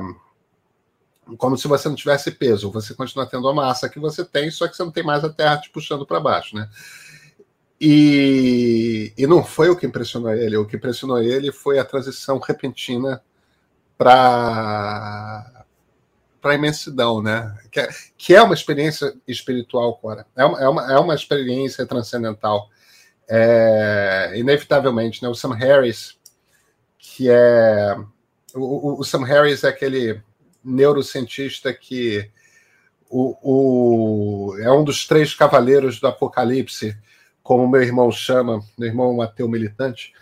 como 1.37 1.57
se 1.57 1.67
você 1.67 1.87
não 1.87 1.95
tivesse 1.95 2.31
peso, 2.31 2.71
você 2.71 2.93
continua 2.93 3.25
tendo 3.25 3.47
a 3.47 3.53
massa 3.53 3.89
que 3.89 3.99
você 3.99 4.23
tem, 4.23 4.49
só 4.51 4.67
que 4.67 4.75
você 4.75 4.83
não 4.83 4.91
tem 4.91 5.03
mais 5.03 5.23
a 5.23 5.29
Terra 5.29 5.57
te 5.57 5.69
puxando 5.69 6.05
para 6.05 6.19
baixo, 6.19 6.55
né? 6.55 6.69
E, 7.79 9.13
e 9.17 9.25
não 9.25 9.43
foi 9.43 9.69
o 9.69 9.75
que 9.75 9.85
impressionou 9.85 10.33
ele, 10.33 10.57
o 10.57 10.65
que 10.65 10.75
impressionou 10.75 11.21
ele 11.21 11.51
foi 11.51 11.79
a 11.79 11.85
transição 11.85 12.37
repentina 12.39 13.21
para 13.97 15.59
para 16.41 16.51
a 16.53 16.55
imensidão, 16.55 17.21
né? 17.21 17.53
Que 17.69 17.81
é, 17.81 17.89
que 18.17 18.35
é, 18.35 18.41
uma 18.41 18.53
experiência 18.53 19.13
espiritual, 19.27 19.95
Cora. 19.97 20.25
É 20.35 20.45
uma, 20.45 20.61
é 20.61 20.69
uma, 20.69 20.93
é 20.93 20.97
uma 20.97 21.15
experiência 21.15 21.85
transcendental. 21.85 22.69
É, 23.27 24.33
inevitavelmente, 24.35 25.21
né? 25.21 25.29
O 25.29 25.35
Sam 25.35 25.53
Harris, 25.53 26.17
que 26.97 27.29
é 27.29 27.95
o, 28.55 28.99
o, 28.99 29.03
Sam 29.03 29.23
Harris 29.23 29.63
é 29.63 29.69
aquele 29.69 30.21
neurocientista 30.63 31.73
que 31.73 32.29
o, 33.09 33.35
o, 34.51 34.57
é 34.59 34.71
um 34.71 34.83
dos 34.83 35.07
três 35.07 35.33
cavaleiros 35.33 35.99
do 35.99 36.07
Apocalipse, 36.07 36.95
como 37.41 37.67
meu 37.67 37.81
irmão 37.81 38.11
chama, 38.11 38.61
meu 38.77 38.87
irmão 38.87 39.07
é 39.07 39.13
um 39.13 39.21
ateu 39.21 39.47
militante. 39.47 40.13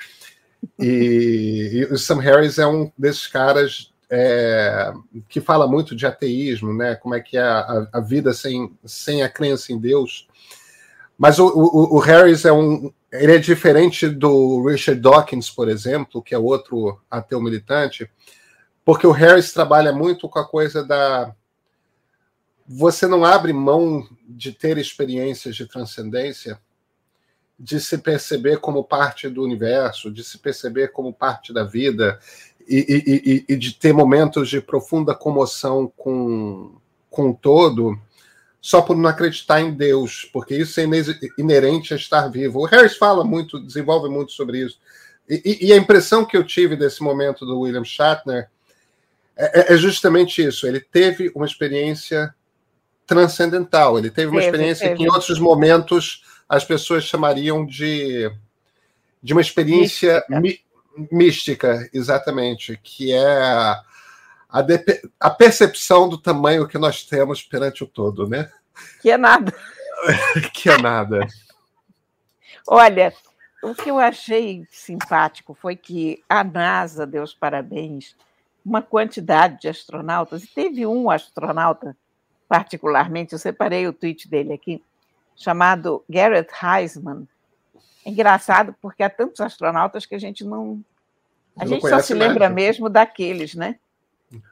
E, 0.80 1.70
e, 1.74 1.94
o 1.94 1.98
Sam 1.98 2.20
Harris 2.20 2.58
é 2.58 2.66
um 2.66 2.92
desses 2.98 3.28
caras 3.28 3.92
é, 4.10 4.94
que 5.28 5.42
fala 5.42 5.68
muito 5.68 5.96
de 5.96 6.06
ateísmo, 6.06 6.74
né? 6.74 6.96
Como 6.96 7.14
é 7.14 7.20
que 7.20 7.38
é 7.38 7.42
a, 7.42 7.88
a 7.94 8.00
vida 8.00 8.34
sem, 8.34 8.72
sem 8.86 9.22
a 9.22 9.30
crença 9.30 9.74
em 9.74 9.80
Deus. 9.80 10.28
Mas 11.18 11.40
o, 11.40 11.48
o, 11.48 11.96
o, 11.96 12.00
Harris 12.00 12.46
é 12.46 12.52
um. 12.54 12.92
Ele 13.12 13.36
é 13.36 13.38
diferente 13.38 14.08
do 14.08 14.66
Richard 14.68 15.02
Dawkins, 15.02 15.50
por 15.50 15.68
exemplo, 15.68 16.22
que 16.22 16.36
é 16.36 16.38
outro 16.38 17.02
ateu 17.10 17.42
militante, 17.42 18.10
porque 18.88 19.06
o 19.06 19.12
Harris 19.12 19.52
trabalha 19.52 19.92
muito 19.92 20.30
com 20.30 20.40
a 20.40 20.48
coisa 20.48 20.82
da. 20.82 21.36
Você 22.66 23.06
não 23.06 23.26
abre 23.26 23.52
mão 23.52 24.08
de 24.26 24.54
ter 24.54 24.78
experiências 24.78 25.58
de 25.58 25.66
transcendência, 25.66 26.58
de 27.60 27.82
se 27.82 27.98
perceber 27.98 28.62
como 28.62 28.86
parte 28.86 29.28
do 29.28 29.44
universo, 29.44 30.10
de 30.10 30.24
se 30.24 30.38
perceber 30.38 30.94
como 30.94 31.12
parte 31.12 31.52
da 31.52 31.66
vida, 31.66 32.18
e, 32.66 33.44
e, 33.50 33.54
e, 33.54 33.58
de 33.58 33.74
ter 33.74 33.92
momentos 33.92 34.48
de 34.48 34.62
profunda 34.62 35.14
comoção 35.14 35.92
com, 35.98 36.78
com 37.10 37.32
o 37.32 37.36
todo, 37.36 38.00
só 38.62 38.82
por 38.82 38.96
não 38.96 39.10
acreditar 39.10 39.60
em 39.60 39.74
Deus, 39.74 40.30
porque 40.32 40.56
isso 40.56 40.80
é 40.80 40.86
inerente 41.38 41.94
a 41.94 41.98
estar 41.98 42.30
vivo. 42.30 42.62
O 42.62 42.66
Harris 42.66 42.96
fala 42.96 43.26
muito, 43.26 43.60
desenvolve 43.60 44.08
muito 44.08 44.32
sobre 44.32 44.60
isso. 44.64 44.80
E, 45.28 45.68
e 45.68 45.74
a 45.74 45.76
impressão 45.76 46.24
que 46.24 46.38
eu 46.38 46.46
tive 46.46 46.78
desse 46.78 47.04
momento 47.04 47.46
do 47.46 47.60
William 47.60 47.84
Shatner 47.84 48.50
é, 49.38 49.62
é, 49.62 49.74
é 49.74 49.78
justamente 49.78 50.44
isso. 50.44 50.66
Ele 50.66 50.80
teve 50.80 51.32
uma 51.36 51.46
experiência 51.46 52.34
transcendental. 53.06 53.98
Ele 53.98 54.10
teve 54.10 54.28
uma 54.28 54.40
teve, 54.40 54.48
experiência 54.48 54.88
teve. 54.88 54.98
que, 54.98 55.04
em 55.04 55.10
outros 55.10 55.40
momentos, 55.40 56.24
as 56.50 56.66
pessoas 56.66 57.04
chamariam 57.04 57.66
de, 57.66 58.30
de 59.22 59.34
uma 59.34 59.42
experiência 59.42 60.24
mística, 61.12 61.88
exatamente, 61.94 62.80
que 62.84 63.14
é 63.14 63.26
a, 63.28 63.84
a 65.20 65.30
percepção 65.30 66.10
do 66.10 66.18
tamanho 66.18 66.68
que 66.68 66.78
nós 66.78 67.04
temos 67.04 67.44
perante 67.44 67.84
o 67.84 67.88
todo, 67.88 68.28
né? 68.28 68.52
Que 69.02 69.12
é 69.12 69.18
nada. 69.18 69.54
que 70.54 70.70
é 70.70 70.78
nada. 70.78 71.28
Olha, 72.68 73.14
o 73.64 73.74
que 73.74 73.90
eu 73.90 73.98
achei 73.98 74.66
simpático 74.70 75.54
foi 75.54 75.76
que 75.76 76.24
a 76.28 76.44
NASA 76.44 77.06
deu 77.06 77.24
os 77.24 77.34
parabéns 77.34 78.16
uma 78.68 78.82
quantidade 78.82 79.62
de 79.62 79.70
astronautas, 79.70 80.44
e 80.44 80.48
teve 80.48 80.86
um 80.86 81.10
astronauta, 81.10 81.96
particularmente, 82.50 83.32
eu 83.32 83.40
separei 83.40 83.88
o 83.88 83.94
tweet 83.94 84.30
dele 84.30 84.52
aqui, 84.52 84.84
chamado 85.36 86.04
Garrett 86.10 86.52
Heisman, 86.62 87.26
é 88.06 88.10
engraçado 88.10 88.76
porque 88.82 89.04
há 89.04 89.10
tantos 89.10 89.40
astronautas 89.42 90.06
que 90.06 90.16
a 90.16 90.20
gente 90.20 90.44
não. 90.44 90.82
A 91.58 91.66
não 91.66 91.74
gente 91.74 91.90
só 91.90 92.00
se 92.00 92.14
lembra 92.14 92.50
mesmo 92.50 92.90
daqueles, 92.90 93.54
né? 93.54 93.78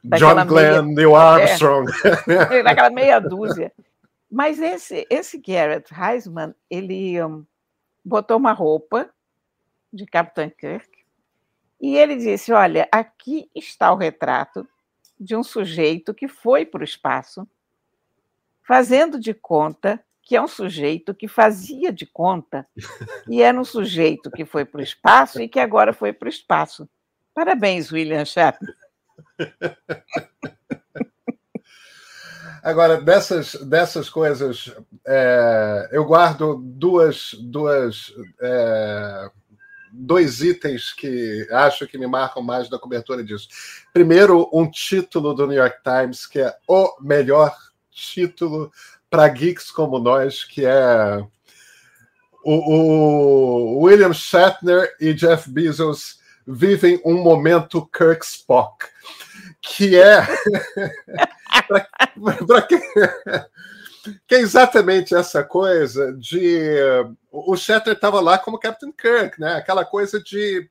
Daquela 0.04 0.44
John 0.44 0.48
Glenn, 0.48 0.84
meia... 0.84 0.96
Neil 0.96 1.16
Armstrong. 1.16 1.92
É, 2.28 2.64
daquela 2.64 2.90
meia 2.90 3.20
dúzia. 3.20 3.72
Mas 4.30 4.60
esse, 4.60 5.08
esse 5.10 5.38
Garrett 5.38 5.90
Heisman, 5.94 6.54
ele 6.70 7.22
um, 7.24 7.46
botou 8.04 8.36
uma 8.36 8.52
roupa 8.52 9.10
de 9.92 10.06
Capitão 10.06 10.50
Kirk 10.50 10.95
e 11.80 11.96
ele 11.98 12.16
disse: 12.16 12.52
Olha, 12.52 12.88
aqui 12.92 13.50
está 13.56 13.92
o 13.92 13.98
retrato 13.98 14.68
de 15.20 15.36
um 15.36 15.44
sujeito 15.44 16.14
que 16.14 16.28
foi 16.28 16.66
para 16.66 16.82
o 16.82 16.84
espaço, 16.84 17.48
fazendo 18.62 19.20
de 19.20 19.34
conta 19.34 20.04
que 20.26 20.36
é 20.36 20.42
um 20.42 20.48
sujeito 20.48 21.14
que 21.14 21.28
fazia 21.28 21.94
de 21.94 22.06
conta 22.08 22.68
e 23.30 23.44
era 23.44 23.60
um 23.60 23.64
sujeito 23.64 24.32
que 24.32 24.44
foi 24.44 24.66
para 24.66 24.80
o 24.80 24.84
espaço 24.84 25.40
e 25.40 25.48
que 25.48 25.60
agora 25.60 25.94
foi 25.94 26.12
para 26.12 26.26
o 26.26 26.30
espaço. 26.30 26.90
Parabéns, 27.34 27.92
William 27.92 28.26
Shatner. 28.26 28.76
Agora, 32.64 33.00
dessas, 33.00 33.54
dessas 33.54 34.10
coisas, 34.10 34.76
é, 35.06 35.90
eu 35.92 36.04
guardo 36.04 36.56
duas, 36.56 37.36
duas, 37.40 38.12
é, 38.42 39.30
dois 40.06 40.42
itens 40.42 40.94
que 40.94 41.48
acho 41.52 41.88
que 41.88 41.98
me 41.98 42.08
marcam 42.08 42.42
mais 42.42 42.70
da 42.70 42.80
cobertura 42.80 43.24
disso. 43.24 43.48
Primeiro, 43.92 44.50
um 44.54 44.70
título 44.70 45.34
do 45.34 45.48
New 45.48 45.58
York 45.58 45.78
Times, 45.84 46.26
que 46.28 46.40
é 46.40 46.56
o 46.68 46.96
melhor 47.02 47.56
título 47.92 48.72
para 49.10 49.28
geeks 49.28 49.72
como 49.72 50.00
nós, 50.00 50.44
que 50.44 50.66
é 50.66 51.26
o, 52.44 52.54
o, 52.54 53.84
William 53.84 54.14
Shatner 54.14 54.96
e 55.00 55.14
Jeff 55.14 55.50
Bezos 55.50 56.20
vivem 56.46 57.02
um 57.04 57.24
momento 57.24 57.88
Kirk 57.88 58.24
Spock, 58.24 58.86
que 59.62 59.98
é 59.98 60.28
para 61.68 62.62
que, 62.62 62.80
que 64.28 64.36
é 64.36 64.40
exatamente 64.40 65.16
essa 65.16 65.44
coisa 65.44 66.14
de 66.14 66.78
o 67.32 67.56
Shatner 67.56 67.96
estava 67.96 68.20
lá 68.20 68.38
como 68.38 68.60
Captain 68.60 68.92
Kirk, 68.92 69.40
né? 69.40 69.56
Aquela 69.56 69.86
coisa 69.86 70.22
de 70.22 70.70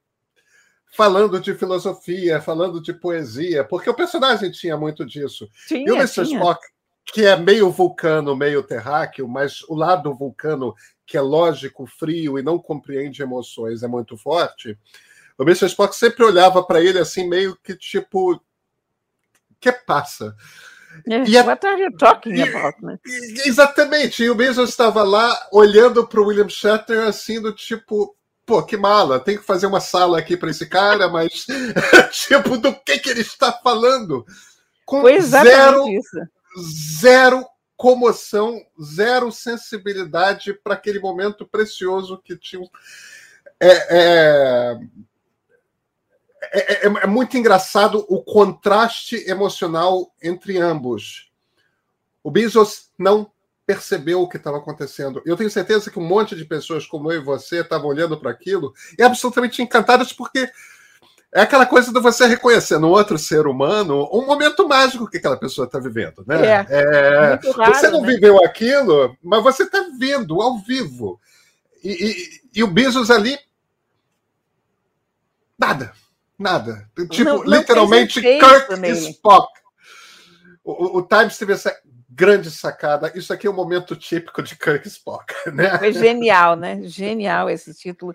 falando 0.93 1.41
de 1.41 1.55
filosofia, 1.55 2.41
falando 2.41 2.81
de 2.81 2.93
poesia, 2.93 3.65
porque 3.65 3.91
o 3.91 3.95
personagem 3.95 4.51
tinha 4.51 4.77
muito 4.77 5.05
disso. 5.05 5.49
Tinha, 5.67 5.89
e 5.89 5.91
o 5.91 5.97
Mr. 5.97 6.23
Spock 6.23 6.61
que 7.07 7.25
é 7.25 7.37
meio 7.37 7.71
vulcano, 7.71 8.35
meio 8.35 8.63
terráqueo, 8.63 9.29
mas 9.29 9.63
o 9.69 9.75
lado 9.75 10.15
vulcano 10.15 10.75
que 11.07 11.17
é 11.17 11.21
lógico, 11.21 11.87
frio 11.87 12.39
e 12.39 12.43
não 12.43 12.59
compreende 12.59 13.23
emoções 13.23 13.83
é 13.83 13.87
muito 13.87 14.17
forte, 14.17 14.79
o 15.37 15.43
Mr. 15.43 15.67
Spock 15.67 15.95
sempre 15.95 16.25
olhava 16.25 16.63
para 16.63 16.83
ele 16.83 16.99
assim, 16.99 17.29
meio 17.29 17.57
que 17.57 17.77
tipo. 17.77 18.41
Que 19.61 19.73
passa? 19.73 20.37
E 21.07 21.41
what 21.41 21.67
are 21.67 21.81
you 21.81 21.97
talking 21.97 22.41
about, 22.41 22.77
né? 22.83 22.99
Exatamente. 23.45 24.23
E 24.23 24.31
o 24.31 24.35
Bezos 24.35 24.71
estava 24.71 25.03
lá 25.03 25.49
olhando 25.53 26.07
para 26.07 26.21
o 26.21 26.27
William 26.27 26.49
Shatner 26.49 27.01
assim, 27.01 27.41
do 27.41 27.53
tipo, 27.53 28.17
pô, 28.47 28.63
que 28.63 28.77
mala, 28.77 29.21
tem 29.21 29.37
que 29.37 29.45
fazer 29.45 29.67
uma 29.67 29.81
sala 29.81 30.19
aqui 30.19 30.37
para 30.37 30.51
esse 30.51 30.67
cara, 30.67 31.09
mas 31.09 31.47
tipo, 32.13 32.57
do 32.57 32.75
que 32.75 32.99
que 32.99 33.11
ele 33.11 33.23
está 33.23 33.53
falando? 33.53 34.25
Com 34.85 35.01
Foi 35.01 35.21
zero, 35.21 35.89
isso. 35.89 36.19
zero 37.01 37.45
comoção, 37.77 38.61
zero 38.83 39.33
sensibilidade 39.33 40.55
para 40.55 40.75
aquele 40.75 41.01
momento 41.01 41.47
precioso 41.47 42.21
que 42.23 42.37
tinha. 42.37 42.67
É, 43.61 43.87
é, 43.91 44.79
é, 46.55 46.87
é, 46.87 46.87
é, 46.87 47.07
muito 47.07 47.37
engraçado 47.37 48.07
o 48.09 48.23
contraste 48.23 49.17
emocional 49.29 50.13
entre 50.23 50.57
ambos. 50.59 51.33
O 52.23 52.31
Bezos 52.31 52.91
não 52.97 53.31
percebeu 53.67 54.23
o 54.23 54.29
que 54.29 54.37
estava 54.37 54.59
acontecendo. 54.59 55.21
Eu 55.27 55.37
tenho 55.37 55.51
certeza 55.51 55.91
que 55.91 55.99
um 55.99 56.07
monte 56.07 56.37
de 56.37 56.45
pessoas 56.45 56.87
como 56.87 57.11
eu 57.11 57.21
e 57.21 57.25
você 57.25 57.61
estavam 57.61 57.89
olhando 57.89 58.17
para 58.21 58.31
aquilo 58.31 58.73
e 58.97 59.03
absolutamente 59.03 59.63
encantadas 59.63 60.13
porque 60.13 60.49
é 61.33 61.41
aquela 61.41 61.67
coisa 61.67 61.93
de 61.93 61.99
você 61.99 62.27
reconhecer 62.27 62.79
no 62.79 62.91
outro 62.91 63.19
ser 63.19 63.49
humano 63.49 64.09
um 64.13 64.25
momento 64.25 64.69
mágico 64.69 65.09
que 65.11 65.17
aquela 65.17 65.37
pessoa 65.37 65.67
está 65.67 65.81
vivendo, 65.81 66.25
né? 66.25 66.47
É, 66.47 66.67
é 66.69 67.41
raro, 67.57 67.75
você 67.75 67.91
não 67.91 68.03
né? 68.03 68.13
viveu 68.13 68.45
aquilo, 68.45 69.17
mas 69.21 69.43
você 69.43 69.65
está 69.65 69.89
vendo 69.99 70.41
ao 70.41 70.59
vivo. 70.59 71.21
E, 71.83 71.91
e, 71.91 72.61
e 72.61 72.63
o 72.63 72.69
Bezos 72.69 73.11
ali 73.11 73.37
nada 75.59 75.93
Nada. 76.39 76.89
Tipo, 77.11 77.25
não, 77.25 77.45
não 77.45 77.45
literalmente 77.45 78.21
Kirk 78.21 78.77
nele. 78.79 79.11
Spock. 79.11 79.49
O, 80.65 80.99
o 80.99 81.03
Times 81.03 81.39
teve 81.39 81.53
essa 81.53 81.77
grande 82.09 82.51
sacada. 82.51 83.13
Isso 83.15 83.33
aqui 83.33 83.47
é 83.47 83.51
um 83.51 83.55
momento 83.55 83.97
típico 83.97 84.43
de 84.43 84.57
Kirk 84.57 84.87
Spock, 84.87 85.35
né? 85.53 85.79
Foi 85.79 85.93
genial, 85.93 86.57
né? 86.57 86.83
Genial 86.85 87.51
esse 87.51 87.75
título. 87.75 88.15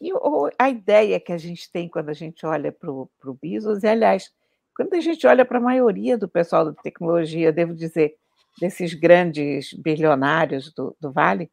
E 0.00 0.10
a 0.58 0.68
ideia 0.68 1.18
que 1.18 1.32
a 1.32 1.38
gente 1.38 1.70
tem 1.70 1.88
quando 1.88 2.10
a 2.10 2.14
gente 2.14 2.44
olha 2.44 2.70
para 2.70 2.90
o 2.90 3.38
Bezos, 3.40 3.82
e 3.82 3.88
aliás, 3.88 4.30
quando 4.76 4.92
a 4.92 5.00
gente 5.00 5.26
olha 5.26 5.44
para 5.44 5.56
a 5.56 5.60
maioria 5.60 6.18
do 6.18 6.28
pessoal 6.28 6.66
da 6.66 6.82
tecnologia, 6.82 7.50
devo 7.50 7.74
dizer, 7.74 8.14
desses 8.60 8.92
grandes 8.92 9.72
bilionários 9.72 10.72
do, 10.74 10.94
do 11.00 11.10
Vale, 11.10 11.50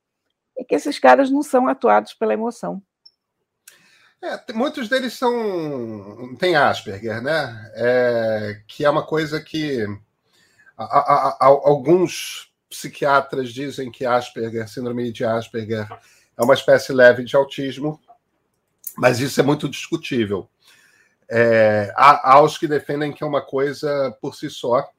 é 0.57 0.63
que 0.63 0.75
esses 0.75 0.99
caras 0.99 1.29
não 1.31 1.41
são 1.41 1.67
atuados 1.67 2.13
pela 2.13 2.33
emoção. 2.33 2.81
É, 4.23 4.53
muitos 4.53 4.87
deles 4.87 5.15
são 5.15 6.33
têm 6.39 6.55
Asperger, 6.55 7.21
né? 7.21 7.71
É, 7.75 8.61
que 8.65 8.85
é 8.85 8.89
uma 8.89 9.05
coisa 9.05 9.41
que 9.41 9.85
a, 10.77 10.83
a, 10.83 11.37
a, 11.41 11.45
alguns 11.45 12.49
psiquiatras 12.69 13.53
dizem 13.53 13.91
que 13.91 14.05
Asperger, 14.05 14.69
síndrome 14.69 15.11
de 15.11 15.25
Asperger, 15.25 15.89
é 16.37 16.41
uma 16.41 16.53
espécie 16.53 16.93
leve 16.93 17.25
de 17.25 17.35
autismo, 17.35 17.99
mas 18.97 19.19
isso 19.19 19.41
é 19.41 19.43
muito 19.43 19.67
discutível. 19.67 20.49
É, 21.29 21.93
há, 21.93 22.31
há 22.31 22.41
os 22.41 22.57
que 22.57 22.65
defendem 22.65 23.11
que 23.11 23.25
é 23.25 23.27
uma 23.27 23.41
coisa 23.41 24.17
por 24.21 24.35
si 24.35 24.49
só, 24.49 24.89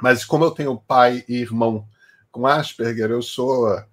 mas 0.00 0.24
como 0.24 0.46
eu 0.46 0.50
tenho 0.50 0.80
pai 0.80 1.26
e 1.28 1.36
irmão 1.36 1.86
com 2.32 2.46
Asperger, 2.46 3.10
eu 3.10 3.20
sou 3.20 3.70
é, 3.70 3.84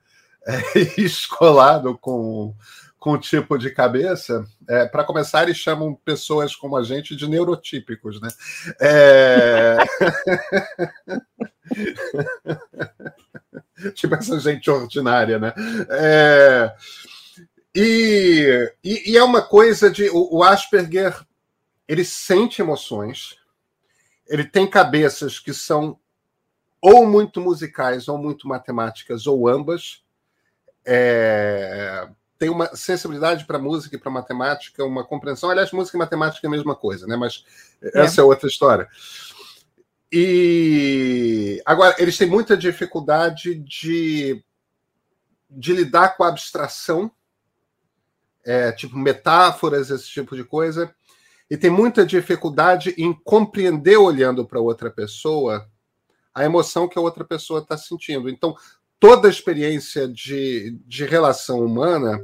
escolado 0.97 1.97
com 1.97 2.55
com 3.01 3.17
tipo 3.17 3.58
de 3.58 3.72
cabeça, 3.72 4.46
é, 4.70 4.86
para 4.86 5.03
começar, 5.03 5.41
eles 5.41 5.58
chamam 5.58 5.96
pessoas 6.05 6.55
como 6.55 6.77
a 6.77 6.84
gente 6.84 7.15
de 7.15 7.27
neurotípicos, 7.27 8.22
né? 8.22 8.29
É... 8.79 9.77
tipo 13.96 14.14
essa 14.14 14.40
gente 14.40 14.70
ordinária, 14.70 15.40
né? 15.40 15.51
É... 15.90 16.75
E, 17.74 18.72
e, 18.83 19.14
e, 19.14 19.18
é 19.18 19.24
uma 19.24 19.42
coisa 19.42 19.90
de. 19.90 20.07
O, 20.11 20.37
o 20.37 20.44
Asperger 20.44 21.25
ele 21.87 22.05
sente 22.05 22.61
emoções, 22.61 23.35
ele 24.27 24.46
tem 24.46 24.70
cabeças 24.70 25.40
que 25.40 25.55
são 25.55 25.98
ou 26.79 27.07
muito 27.07 27.42
musicais 27.42 28.07
ou 28.07 28.20
muito 28.20 28.48
matemáticas, 28.48 29.25
ou 29.25 29.48
ambas. 29.48 30.03
É, 30.85 32.07
tem 32.41 32.49
uma 32.49 32.75
sensibilidade 32.75 33.45
para 33.45 33.59
música 33.59 33.95
e 33.95 33.99
para 33.99 34.09
matemática, 34.09 34.83
uma 34.83 35.03
compreensão. 35.03 35.51
Aliás, 35.51 35.71
música 35.71 35.95
e 35.95 35.99
matemática 35.99 36.47
é 36.47 36.49
a 36.49 36.51
mesma 36.51 36.75
coisa, 36.75 37.05
né? 37.05 37.15
Mas 37.15 37.45
é. 37.79 38.01
essa 38.01 38.19
é 38.19 38.23
outra 38.23 38.47
história. 38.47 38.89
E 40.11 41.61
agora 41.63 41.95
eles 41.99 42.17
têm 42.17 42.27
muita 42.27 42.57
dificuldade 42.57 43.53
de, 43.53 44.43
de 45.51 45.71
lidar 45.71 46.17
com 46.17 46.23
a 46.23 46.29
abstração, 46.29 47.11
é, 48.43 48.71
tipo 48.71 48.97
metáforas, 48.97 49.91
esse 49.91 50.09
tipo 50.09 50.35
de 50.35 50.43
coisa, 50.43 50.91
e 51.47 51.55
tem 51.55 51.69
muita 51.69 52.03
dificuldade 52.03 52.95
em 52.97 53.13
compreender 53.13 53.97
olhando 53.97 54.47
para 54.47 54.59
outra 54.59 54.89
pessoa 54.89 55.69
a 56.33 56.43
emoção 56.43 56.87
que 56.87 56.97
a 56.97 57.01
outra 57.03 57.23
pessoa 57.23 57.59
está 57.59 57.77
sentindo. 57.77 58.27
Então, 58.27 58.55
toda 59.01 59.27
a 59.27 59.31
experiência 59.31 60.07
de, 60.07 60.77
de 60.85 61.05
relação 61.05 61.66
humana 61.66 62.24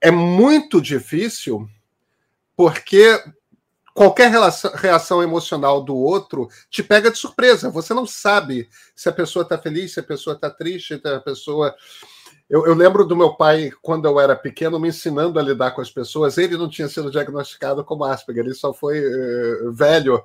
é 0.00 0.08
muito 0.08 0.80
difícil, 0.80 1.68
porque 2.56 3.20
qualquer 3.92 4.30
relação, 4.30 4.70
reação 4.72 5.20
emocional 5.20 5.82
do 5.82 5.96
outro 5.96 6.48
te 6.70 6.80
pega 6.80 7.10
de 7.10 7.18
surpresa. 7.18 7.70
Você 7.70 7.92
não 7.92 8.06
sabe 8.06 8.68
se 8.94 9.08
a 9.08 9.12
pessoa 9.12 9.42
está 9.42 9.58
feliz, 9.58 9.94
se 9.94 10.00
a 10.00 10.04
pessoa 10.04 10.36
está 10.36 10.48
triste, 10.48 10.96
se 10.96 11.08
a 11.08 11.20
pessoa. 11.20 11.74
Eu, 12.48 12.66
eu, 12.66 12.74
lembro 12.74 13.04
do 13.04 13.16
meu 13.16 13.34
pai, 13.34 13.72
quando 13.82 14.06
eu 14.06 14.20
era 14.20 14.36
pequeno, 14.36 14.78
me 14.78 14.90
ensinando 14.90 15.40
a 15.40 15.42
lidar 15.42 15.72
com 15.72 15.80
as 15.80 15.90
pessoas. 15.90 16.38
Ele 16.38 16.56
não 16.56 16.68
tinha 16.68 16.86
sido 16.86 17.10
diagnosticado 17.10 17.84
como 17.84 18.04
Asperger, 18.04 18.44
ele 18.44 18.54
só 18.54 18.72
foi 18.72 19.00
uh, 19.00 19.72
velho 19.72 20.22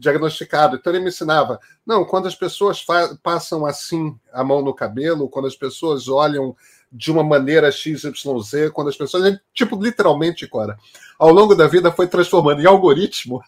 diagnosticado. 0.00 0.76
Então 0.76 0.92
ele 0.92 1.02
me 1.02 1.10
ensinava: 1.10 1.60
não, 1.86 2.04
quando 2.04 2.26
as 2.26 2.34
pessoas 2.34 2.84
passam 3.22 3.66
assim 3.66 4.18
a 4.32 4.42
mão 4.42 4.62
no 4.62 4.74
cabelo, 4.74 5.28
quando 5.28 5.46
as 5.46 5.54
pessoas 5.54 6.08
olham 6.08 6.56
de 6.92 7.12
uma 7.12 7.22
maneira 7.22 7.70
XYZ, 7.70 8.70
quando 8.72 8.88
as 8.88 8.96
pessoas. 8.96 9.38
Tipo, 9.54 9.80
literalmente, 9.80 10.48
Cora, 10.48 10.76
ao 11.18 11.30
longo 11.30 11.54
da 11.54 11.68
vida 11.68 11.92
foi 11.92 12.08
transformando 12.08 12.60
em 12.60 12.66
algoritmo 12.66 13.40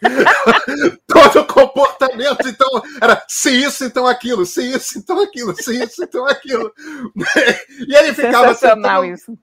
todo 1.06 1.40
o 1.40 1.46
comportamento. 1.46 2.48
Então, 2.48 2.82
era 3.00 3.22
se 3.28 3.50
isso, 3.50 3.84
então 3.84 4.06
aquilo, 4.06 4.44
se 4.44 4.62
isso, 4.62 4.98
então 4.98 5.22
aquilo, 5.22 5.54
se 5.54 5.84
isso, 5.84 6.02
então 6.02 6.26
aquilo. 6.26 6.72
e 7.86 7.94
ele 7.94 8.14
ficava. 8.14 8.48
Sensacional 8.48 9.04
isso 9.04 9.38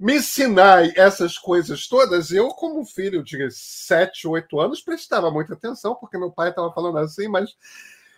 me 0.00 0.16
ensinar 0.16 0.96
essas 0.96 1.36
coisas 1.36 1.86
todas, 1.86 2.32
eu, 2.32 2.48
como 2.48 2.86
filho 2.86 3.22
de 3.22 3.50
7, 3.50 4.26
8 4.26 4.58
anos, 4.58 4.80
prestava 4.80 5.30
muita 5.30 5.52
atenção, 5.52 5.94
porque 5.94 6.16
meu 6.16 6.30
pai 6.30 6.48
estava 6.48 6.72
falando 6.72 6.96
assim, 6.96 7.28
mas 7.28 7.50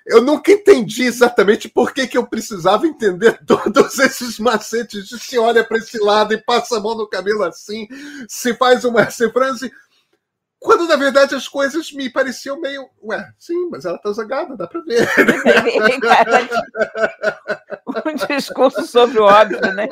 eu 0.07 0.23
nunca 0.23 0.53
entendi 0.53 1.03
exatamente 1.03 1.69
por 1.69 1.93
que, 1.93 2.07
que 2.07 2.17
eu 2.17 2.25
precisava 2.25 2.87
entender 2.87 3.37
todos 3.45 3.99
esses 3.99 4.39
macetes 4.39 5.09
de 5.09 5.19
se 5.19 5.37
olha 5.37 5.65
para 5.65 5.79
esse 5.79 5.99
lado 5.99 6.33
e 6.33 6.41
passa 6.41 6.77
a 6.77 6.81
mão 6.81 6.97
no 6.97 7.09
cabelo 7.09 7.43
assim, 7.43 7.89
se 8.29 8.55
faz 8.55 8.85
uma 8.85 9.05
franze. 9.11 9.73
Quando 10.61 10.87
na 10.87 10.95
verdade 10.95 11.35
as 11.35 11.49
coisas 11.49 11.91
me 11.91 12.09
pareciam 12.09 12.61
meio. 12.61 12.89
Ué, 13.03 13.29
sim, 13.37 13.69
mas 13.69 13.85
ela 13.85 13.99
tá 13.99 14.13
zangada, 14.13 14.57
dá 14.57 14.69
para 14.69 14.81
ver. 14.87 15.09
um 18.07 18.37
discurso 18.37 18.87
sobre 18.87 19.19
o 19.19 19.25
óbvio, 19.25 19.61
né? 19.75 19.89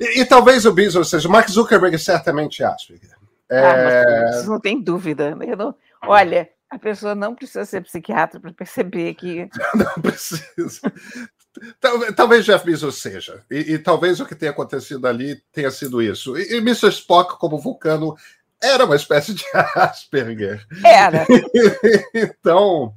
E, 0.00 0.20
e, 0.20 0.24
talvez 0.24 0.64
o 0.64 0.72
Bezos 0.72 1.10
seja. 1.10 1.28
Mark 1.28 1.48
Zuckerberg 1.48 1.98
certamente 1.98 2.62
acha. 2.62 2.94
É... 3.50 3.60
Ah, 3.60 4.42
não 4.46 4.60
tem 4.60 4.80
dúvida. 4.80 5.34
Não... 5.34 5.74
Olha, 6.02 6.48
a 6.70 6.78
pessoa 6.78 7.14
não 7.14 7.34
precisa 7.34 7.64
ser 7.64 7.82
psiquiatra 7.82 8.40
para 8.40 8.52
perceber 8.52 9.14
que. 9.14 9.48
Não 9.74 10.02
precisa. 10.02 10.92
Talvez 12.16 12.44
Jeff 12.44 12.66
Bezos 12.66 13.00
seja. 13.00 13.44
E, 13.48 13.74
e, 13.74 13.78
talvez 13.78 14.18
o 14.18 14.26
que 14.26 14.34
tenha 14.34 14.50
acontecido 14.50 15.06
ali 15.06 15.40
tenha 15.52 15.70
sido 15.70 16.02
isso. 16.02 16.36
E, 16.36 16.54
e 16.54 16.56
Mr. 16.56 16.88
Spock, 16.88 17.38
como 17.38 17.60
vulcano, 17.60 18.16
era 18.60 18.84
uma 18.84 18.96
espécie 18.96 19.34
de 19.34 19.44
Asperger. 19.76 20.66
Era. 20.84 21.26
então. 22.12 22.92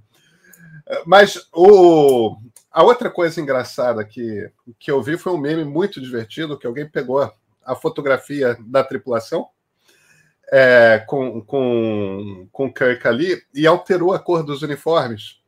Mas 1.05 1.47
o, 1.53 2.35
a 2.77 2.83
outra 2.83 3.09
coisa 3.09 3.41
engraçada 3.41 4.05
que, 4.05 4.51
que 4.77 4.91
eu 4.91 5.01
vi 5.01 5.17
foi 5.17 5.33
um 5.33 5.37
meme 5.39 5.65
muito 5.65 5.99
divertido, 5.99 6.55
que 6.59 6.67
alguém 6.67 6.87
pegou 6.87 7.27
a 7.65 7.75
fotografia 7.75 8.55
da 8.59 8.83
tripulação 8.83 9.47
é, 10.51 11.03
com, 11.07 11.41
com, 11.41 12.47
com 12.51 12.71
Kirk 12.71 13.07
ali 13.07 13.41
e 13.51 13.65
alterou 13.65 14.13
a 14.13 14.19
cor 14.19 14.43
dos 14.43 14.61
uniformes. 14.61 15.39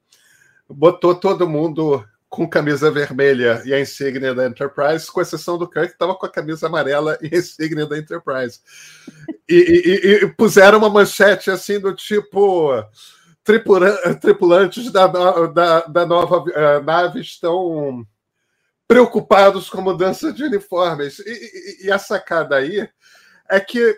Botou 0.68 1.14
todo 1.14 1.48
mundo 1.48 2.04
com 2.28 2.50
camisa 2.50 2.90
vermelha 2.90 3.62
e 3.64 3.76
a 3.76 3.80
insígnia 3.80 4.34
da 4.34 4.48
Enterprise, 4.48 5.06
com 5.06 5.22
exceção 5.22 5.56
do 5.56 5.70
Kirk, 5.70 5.90
que 5.90 5.94
estava 5.94 6.16
com 6.16 6.26
a 6.26 6.32
camisa 6.32 6.66
amarela 6.66 7.16
e 7.22 7.28
a 7.36 7.38
insígnia 7.38 7.86
da 7.86 8.00
Enterprise. 8.00 8.60
E, 9.48 9.54
e, 9.54 10.26
e 10.26 10.28
puseram 10.34 10.80
uma 10.80 10.90
manchete 10.90 11.52
assim 11.52 11.80
do 11.80 11.94
tipo. 11.94 12.74
Tripulantes 14.20 14.92
da, 14.92 15.08
da, 15.08 15.82
da 15.82 16.06
nova 16.06 16.38
uh, 16.38 16.84
nave 16.84 17.22
estão 17.22 18.06
preocupados 18.88 19.70
com 19.70 19.82
mudança 19.82 20.32
de 20.32 20.44
uniformes. 20.44 21.20
E, 21.20 21.32
e, 21.84 21.88
e 21.88 21.92
a 21.92 21.98
sacada 21.98 22.58
aí 22.58 22.88
é 23.50 23.60
que 23.60 23.98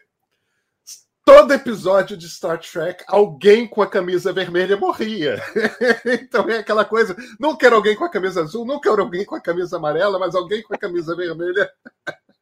todo 1.25 1.53
episódio 1.53 2.15
de 2.15 2.29
Star 2.29 2.59
Trek, 2.59 3.03
alguém 3.07 3.67
com 3.67 3.81
a 3.81 3.89
camisa 3.89 4.31
vermelha 4.31 4.77
morria. 4.77 5.41
então 6.05 6.49
é 6.49 6.59
aquela 6.59 6.85
coisa: 6.85 7.15
não 7.37 7.57
quero 7.57 7.75
alguém 7.75 7.95
com 7.95 8.05
a 8.05 8.09
camisa 8.09 8.41
azul, 8.41 8.65
não 8.65 8.79
quero 8.79 9.01
alguém 9.01 9.25
com 9.25 9.35
a 9.35 9.41
camisa 9.41 9.75
amarela, 9.75 10.17
mas 10.17 10.33
alguém 10.33 10.63
com 10.63 10.73
a 10.73 10.77
camisa 10.77 11.13
vermelha 11.13 11.69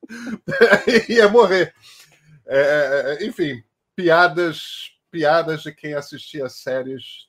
ia 1.09 1.27
morrer. 1.27 1.73
É, 2.45 3.19
enfim, 3.21 3.63
piadas, 3.95 4.91
piadas 5.09 5.63
de 5.63 5.71
quem 5.71 5.93
assistia 5.93 6.49
séries 6.49 7.27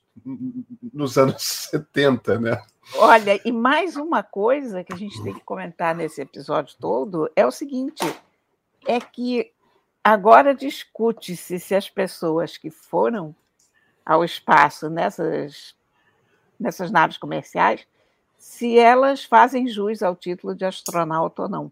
nos 0.93 1.17
anos 1.17 1.41
70, 1.71 2.39
né? 2.39 2.61
Olha, 2.95 3.39
e 3.45 3.51
mais 3.51 3.95
uma 3.95 4.23
coisa 4.23 4.83
que 4.83 4.93
a 4.93 4.97
gente 4.97 5.21
tem 5.23 5.33
que 5.33 5.43
comentar 5.43 5.95
nesse 5.95 6.21
episódio 6.21 6.75
todo 6.79 7.31
é 7.35 7.45
o 7.45 7.51
seguinte: 7.51 8.03
é 8.87 8.99
que 8.99 9.53
Agora 10.03 10.55
discute-se 10.55 11.59
se 11.59 11.75
as 11.75 11.87
pessoas 11.87 12.57
que 12.57 12.71
foram 12.71 13.35
ao 14.03 14.25
espaço 14.25 14.89
nessas, 14.89 15.75
nessas 16.59 16.89
naves 16.89 17.19
comerciais, 17.19 17.85
se 18.35 18.79
elas 18.79 19.23
fazem 19.23 19.67
jus 19.67 20.01
ao 20.01 20.15
título 20.15 20.55
de 20.55 20.65
astronauta 20.65 21.43
ou 21.43 21.49
não. 21.49 21.71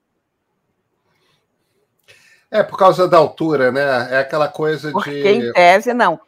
É 2.52 2.64
por 2.64 2.78
causa 2.78 3.08
da 3.08 3.18
altura, 3.18 3.72
né? 3.72 4.14
É 4.14 4.20
aquela 4.20 4.48
coisa 4.48 4.92
Porque, 4.92 5.22
de. 5.22 5.48
em 5.50 5.54
tese, 5.54 5.94
não. 5.94 6.20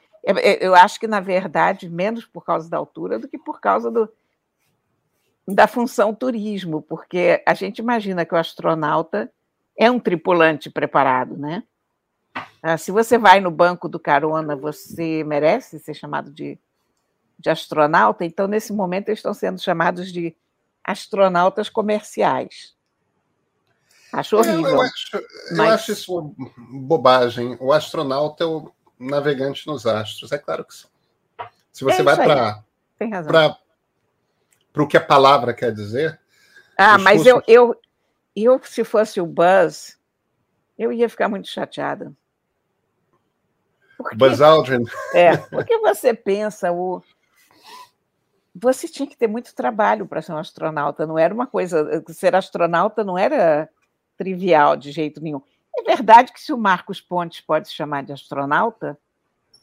Eu 0.59 0.75
acho 0.75 0.99
que, 0.99 1.07
na 1.07 1.19
verdade, 1.19 1.89
menos 1.89 2.25
por 2.25 2.45
causa 2.45 2.69
da 2.69 2.77
altura 2.77 3.17
do 3.17 3.27
que 3.27 3.39
por 3.39 3.59
causa 3.59 3.89
do, 3.89 4.07
da 5.47 5.67
função 5.67 6.13
turismo, 6.13 6.81
porque 6.81 7.41
a 7.45 7.55
gente 7.55 7.79
imagina 7.79 8.23
que 8.23 8.33
o 8.33 8.37
astronauta 8.37 9.31
é 9.75 9.89
um 9.89 9.99
tripulante 9.99 10.69
preparado, 10.69 11.35
né? 11.37 11.63
Ah, 12.61 12.77
se 12.77 12.91
você 12.91 13.17
vai 13.17 13.39
no 13.39 13.49
banco 13.49 13.89
do 13.89 13.99
carona, 13.99 14.55
você 14.55 15.23
merece 15.23 15.79
ser 15.79 15.95
chamado 15.95 16.31
de, 16.31 16.59
de 17.39 17.49
astronauta. 17.49 18.23
Então, 18.23 18.47
nesse 18.47 18.71
momento, 18.71 19.09
eles 19.09 19.19
estão 19.19 19.33
sendo 19.33 19.59
chamados 19.59 20.11
de 20.11 20.35
astronautas 20.83 21.69
comerciais. 21.69 22.75
Acho 24.13 24.37
horrível. 24.37 24.65
Eu, 24.65 24.75
eu, 24.75 24.81
acho, 24.81 25.17
eu 25.17 25.57
mas... 25.57 25.73
acho, 25.73 25.91
isso 25.93 26.35
bobagem. 26.57 27.57
O 27.59 27.71
astronauta 27.71 28.43
é 28.43 28.47
o 28.47 28.71
navegante 28.99 29.65
nos 29.67 29.85
astros. 29.85 30.31
É 30.31 30.37
claro 30.37 30.65
que 30.65 30.75
sim. 30.75 30.87
Se 31.71 31.83
você 31.83 32.01
é 32.01 32.03
vai 32.03 32.15
para 32.15 32.63
para 34.73 34.83
o 34.83 34.87
que 34.87 34.97
a 34.97 35.01
palavra 35.01 35.53
quer 35.53 35.73
dizer. 35.73 36.19
Ah, 36.77 36.97
mas 36.97 37.25
eu, 37.25 37.41
eu, 37.47 37.75
eu, 38.35 38.59
se 38.63 38.83
fosse 38.83 39.19
o 39.19 39.25
Buzz, 39.25 39.99
eu 40.77 40.91
ia 40.91 41.09
ficar 41.09 41.27
muito 41.27 41.47
chateada. 41.47 42.13
Porque, 43.97 44.15
Buzz 44.15 44.41
Aldrin. 44.41 44.83
É, 45.13 45.35
porque 45.51 45.77
você 45.79 46.13
pensa, 46.13 46.71
o, 46.71 47.03
você 48.55 48.87
tinha 48.87 49.07
que 49.07 49.17
ter 49.17 49.27
muito 49.27 49.53
trabalho 49.53 50.07
para 50.07 50.21
ser 50.21 50.31
um 50.31 50.37
astronauta, 50.37 51.05
não 51.05 51.17
era 51.17 51.33
uma 51.33 51.47
coisa. 51.47 52.03
Ser 52.09 52.35
astronauta 52.35 53.03
não 53.03 53.17
era 53.17 53.69
trivial 54.21 54.77
de 54.77 54.91
jeito 54.91 55.19
nenhum. 55.19 55.41
É 55.75 55.81
verdade 55.83 56.31
que 56.31 56.39
se 56.39 56.53
o 56.53 56.57
Marcos 56.57 57.01
Pontes 57.01 57.41
pode 57.41 57.67
se 57.67 57.73
chamar 57.73 58.03
de 58.03 58.13
astronauta, 58.13 58.95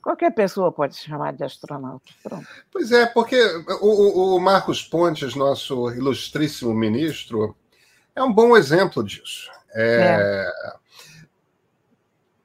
qualquer 0.03 0.33
pessoa 0.35 0.73
pode 0.73 0.97
se 0.97 1.05
chamar 1.05 1.33
de 1.33 1.44
astronauta. 1.44 2.12
Pronto. 2.25 2.47
Pois 2.73 2.90
é, 2.90 3.07
porque 3.07 3.40
o, 3.81 4.35
o 4.35 4.40
Marcos 4.40 4.83
Pontes, 4.83 5.37
nosso 5.37 5.92
ilustríssimo 5.92 6.75
ministro, 6.75 7.57
é 8.16 8.23
um 8.23 8.33
bom 8.33 8.57
exemplo 8.57 9.05
disso. 9.05 9.49
É... 9.73 10.44
É. 10.44 10.79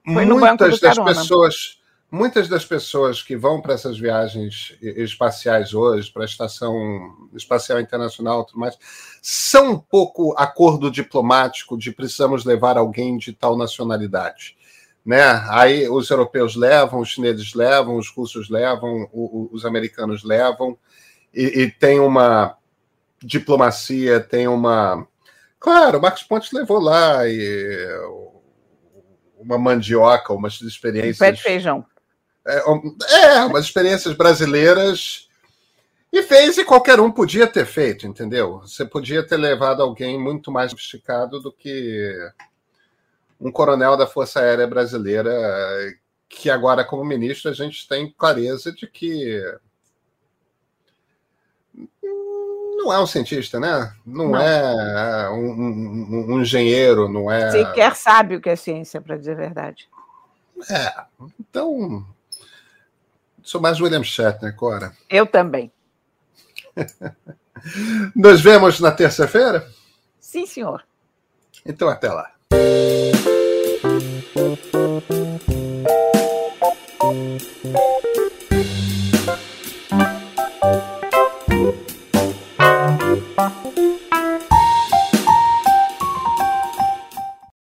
Muitas 0.06 0.80
das 0.80 0.98
carona. 0.98 1.16
pessoas 1.16 1.82
muitas 2.14 2.48
das 2.48 2.64
pessoas 2.64 3.24
que 3.24 3.36
vão 3.36 3.60
para 3.60 3.74
essas 3.74 3.98
viagens 3.98 4.78
espaciais 4.80 5.74
hoje, 5.74 6.12
para 6.12 6.22
a 6.22 6.26
Estação 6.26 7.28
Espacial 7.34 7.80
Internacional 7.80 8.46
tudo 8.46 8.60
mais, 8.60 8.78
são 9.20 9.72
um 9.72 9.80
pouco 9.80 10.32
acordo 10.38 10.92
diplomático 10.92 11.76
de 11.76 11.92
precisamos 11.92 12.46
levar 12.46 12.78
alguém 12.78 13.18
de 13.18 13.34
tal 13.34 13.58
nacionalidade. 13.58 14.56
Né? 15.04 15.24
Aí 15.50 15.90
os 15.90 16.08
europeus 16.12 16.56
levam, 16.56 17.00
os 17.00 17.10
chineses 17.10 17.56
levam, 17.56 17.98
os 17.98 18.10
russos 18.10 18.48
levam, 18.48 19.10
os 19.12 19.66
americanos 19.66 20.24
levam, 20.24 20.78
e, 21.34 21.64
e 21.64 21.72
tem 21.72 22.00
uma 22.00 22.56
diplomacia, 23.24 24.20
tem 24.20 24.48
uma. 24.48 25.08
Claro, 25.60 25.98
o 25.98 26.02
Marcos 26.02 26.22
Pontes 26.24 26.52
levou 26.52 26.80
lá 26.80 27.28
e 27.28 27.88
uma 29.36 29.58
mandioca, 29.58 30.32
umas 30.32 30.62
experiências. 30.62 31.18
Pé 31.18 31.32
de 31.32 31.42
feijão 31.42 31.84
é, 32.46 32.64
é, 33.26 33.46
umas 33.46 33.66
experiências 33.66 34.16
brasileiras. 34.16 35.30
E 36.12 36.22
fez 36.22 36.58
e 36.60 36.64
qualquer 36.64 37.00
um 37.00 37.12
podia 37.12 37.48
ter 37.48 37.66
feito, 37.66 38.06
entendeu? 38.06 38.60
Você 38.60 38.86
podia 38.86 39.26
ter 39.26 39.38
levado 39.38 39.82
alguém 39.82 40.20
muito 40.20 40.52
mais 40.52 40.70
sofisticado 40.70 41.40
do 41.40 41.52
que 41.52 42.32
um 43.42 43.52
coronel 43.52 43.98
da 43.98 44.06
Força 44.06 44.40
Aérea 44.40 44.68
Brasileira, 44.68 45.32
que 46.30 46.52
agora, 46.52 46.86
como 46.86 47.04
ministro, 47.04 47.50
a 47.50 47.54
gente 47.54 47.88
tem 47.88 48.14
clareza 48.16 48.72
de 48.72 48.86
que 48.86 49.42
não 52.84 52.94
é 52.94 53.00
um 53.00 53.08
cientista, 53.08 53.60
né? 53.60 53.92
Não, 54.06 54.30
não. 54.30 54.42
é 54.42 55.30
um, 55.32 55.52
um, 55.52 56.34
um, 56.34 56.42
engenheiro, 56.42 57.10
não 57.10 57.32
é. 57.32 57.50
Sequer 57.50 57.96
sabe 57.96 58.36
o 58.36 58.42
que 58.42 58.50
é 58.50 58.56
ciência, 58.56 59.02
para 59.02 59.18
dizer 59.18 59.32
a 59.32 59.36
verdade. 59.36 59.90
É, 60.70 60.94
então 61.40 62.06
Sou 63.44 63.60
mais 63.60 63.80
William 63.80 64.04
Shatner, 64.04 64.56
Cora. 64.56 64.94
Eu 65.10 65.28
também. 65.28 65.72
Nos 68.16 68.42
vemos 68.42 68.80
na 68.80 68.92
terça-feira? 68.92 69.70
Sim, 70.20 70.46
senhor. 70.46 70.84
Então, 71.66 71.90
até 71.90 72.10
lá. 72.10 72.32